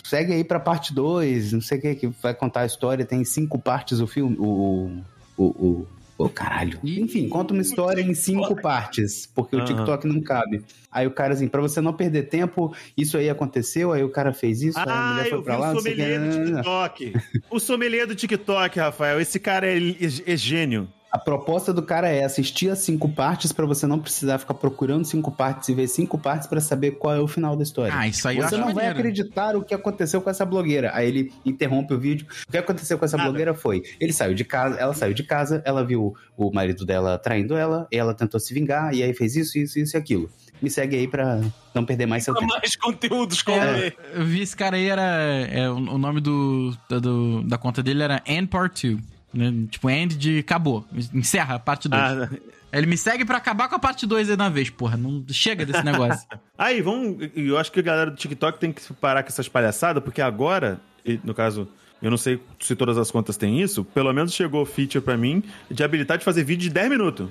[0.04, 3.06] segue aí pra parte 2, não sei o que, que vai contar a história.
[3.06, 4.36] Tem cinco partes o filme.
[4.38, 5.00] O.
[5.36, 5.44] O.
[5.44, 5.86] o
[6.18, 6.80] Ô, caralho.
[6.82, 7.00] Ih.
[7.00, 9.64] Enfim, conta uma história em cinco partes, porque o.
[9.64, 10.64] TikTok não cabe.
[10.98, 14.32] Aí o cara, assim, pra você não perder tempo, isso aí aconteceu, aí o cara
[14.32, 15.96] fez isso, aí a Ah, mulher foi eu vi pra lá, o não sei o
[15.96, 16.02] que.
[16.02, 17.12] sommelier do TikTok.
[17.50, 19.20] o sommelier do TikTok, Rafael.
[19.20, 20.88] Esse cara é, é- é gênio.
[21.10, 25.06] A proposta do cara é assistir as cinco partes pra você não precisar ficar procurando
[25.06, 27.94] cinco partes e ver cinco partes pra saber qual é o final da história.
[27.96, 28.98] Ah, isso aí Você não vai maneiro.
[28.98, 30.90] acreditar o que aconteceu com essa blogueira.
[30.94, 32.26] Aí ele interrompe o vídeo.
[32.46, 33.30] O que aconteceu com essa Nada.
[33.30, 37.16] blogueira foi: ele saiu de casa, ela saiu de casa, ela viu o marido dela
[37.18, 40.30] traindo ela, ela tentou se vingar, e aí fez isso, isso, isso e aquilo.
[40.60, 41.40] Me segue aí pra
[41.74, 42.52] não perder mais seu Pra tempo.
[42.52, 45.02] mais conteúdos como É, eu vi esse cara aí, era.
[45.50, 49.17] é, o nome do, da, do- da conta dele era End Part 2.
[49.38, 49.66] Né?
[49.70, 50.84] Tipo, End de acabou.
[51.14, 52.02] Encerra a parte 2.
[52.02, 52.28] Ah,
[52.72, 54.96] Ele me segue pra acabar com a parte 2 aí na vez, porra.
[54.96, 56.26] Não chega desse negócio.
[56.58, 57.16] Aí, vamos.
[57.36, 60.80] Eu acho que a galera do TikTok tem que parar com essas palhaçadas, porque agora,
[61.22, 61.68] no caso,
[62.02, 65.16] eu não sei se todas as contas têm isso, pelo menos chegou o feature pra
[65.16, 67.28] mim de habilitar de fazer vídeo de 10 minutos.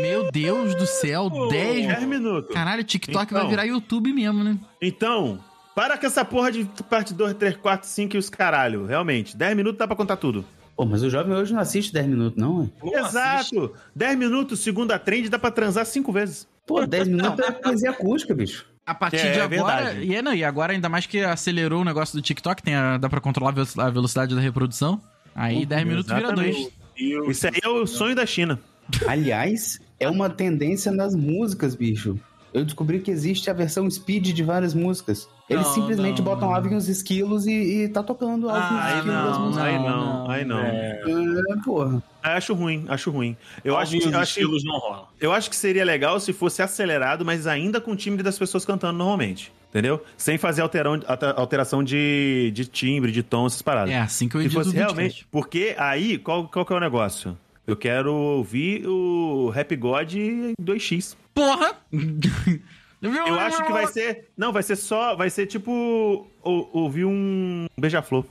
[0.00, 1.86] Meu Deus do céu, 10.
[1.86, 2.52] 10 minutos.
[2.52, 3.38] Caralho, TikTok Então.
[3.40, 4.58] vai virar YouTube mesmo, né?
[4.80, 5.38] Então,
[5.74, 8.86] para com essa porra de parte 2, 3, 4, 5 e os caralho.
[8.86, 10.44] Realmente, 10 minutos dá pra contar tudo.
[10.82, 12.98] Pô, mas o jovem hoje não assiste 10 minutos, não, é?
[12.98, 13.72] Exato!
[13.94, 16.48] 10 minutos, segunda trend, dá pra transar cinco vezes.
[16.66, 18.66] Pô, 10 minutos é poesia acústica, bicho.
[18.84, 19.84] A partir É, de é agora.
[19.84, 20.06] verdade.
[20.06, 22.98] E, é, não, e agora, ainda mais que acelerou o negócio do TikTok, tem a-
[22.98, 25.00] dá pra controlar a velo- a velocidade da reprodução.
[25.36, 26.72] Aí 10 minutos vira exatamente.
[26.96, 27.28] dois.
[27.36, 28.58] Isso aí é o sonho da China.
[29.06, 32.18] Aliás, é uma tendência nas músicas, bicho.
[32.52, 35.28] Eu descobri que existe a versão speed de várias músicas.
[35.52, 36.76] Eles Não, simplesmente não, botam não.
[36.76, 37.52] uns esquilos e,
[37.84, 40.58] e tá tocando uns Ah, Aí esquilos não, aí não, aí não.
[40.58, 42.02] É, É, porra.
[42.22, 43.36] Acho ruim, acho ruim.
[43.64, 45.08] Eu acho, que, eu, acho, não rola.
[45.20, 48.64] eu acho que seria legal se fosse acelerado, mas ainda com o timbre das pessoas
[48.64, 49.52] cantando normalmente.
[49.70, 50.02] Entendeu?
[50.18, 53.92] Sem fazer alterão, alter- alteração de, de timbre, de tom, essas paradas.
[53.92, 55.26] É assim que eu Se edito fosse realmente.
[55.30, 57.36] Porque aí, qual, qual que é o negócio?
[57.66, 60.12] Eu quero ouvir o Rap God
[60.60, 61.16] 2x.
[61.34, 61.72] Porra!
[63.02, 64.28] Eu acho que vai ser.
[64.36, 65.16] Não, vai ser só.
[65.16, 66.26] Vai ser tipo.
[66.42, 68.24] ou- Ouvir um beija-flor.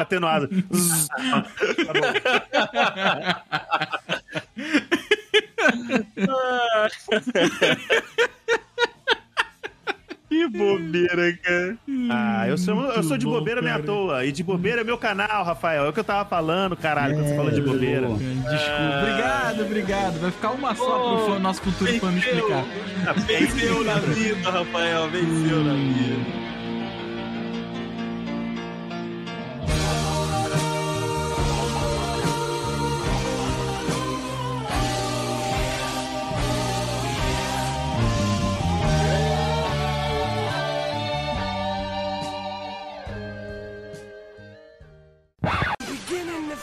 [0.00, 0.48] Atenuado.
[0.74, 1.08] Zzz.
[1.08, 1.42] Tá
[1.92, 2.12] bom.
[10.38, 11.76] Que bobeira, cara.
[12.10, 14.24] Ah, eu sou, eu sou de bom, bobeira nem à toa.
[14.24, 15.84] E de bobeira é meu canal, Rafael.
[15.84, 18.06] É o que eu tava falando, caralho, quando você falou de bobeira.
[18.06, 18.18] boa.
[18.18, 18.98] Desculpa.
[19.02, 20.20] Obrigado, obrigado.
[20.20, 22.64] Vai ficar uma só pro fã- nosso futuro fã me explicar.
[23.26, 26.48] Venceu na vida, Rafael, venceu na vida.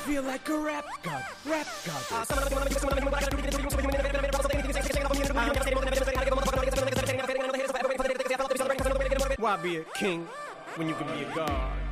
[0.06, 2.04] Feel like a rap god, rap god.
[9.40, 10.28] Why be a king
[10.76, 11.85] when you can be a god?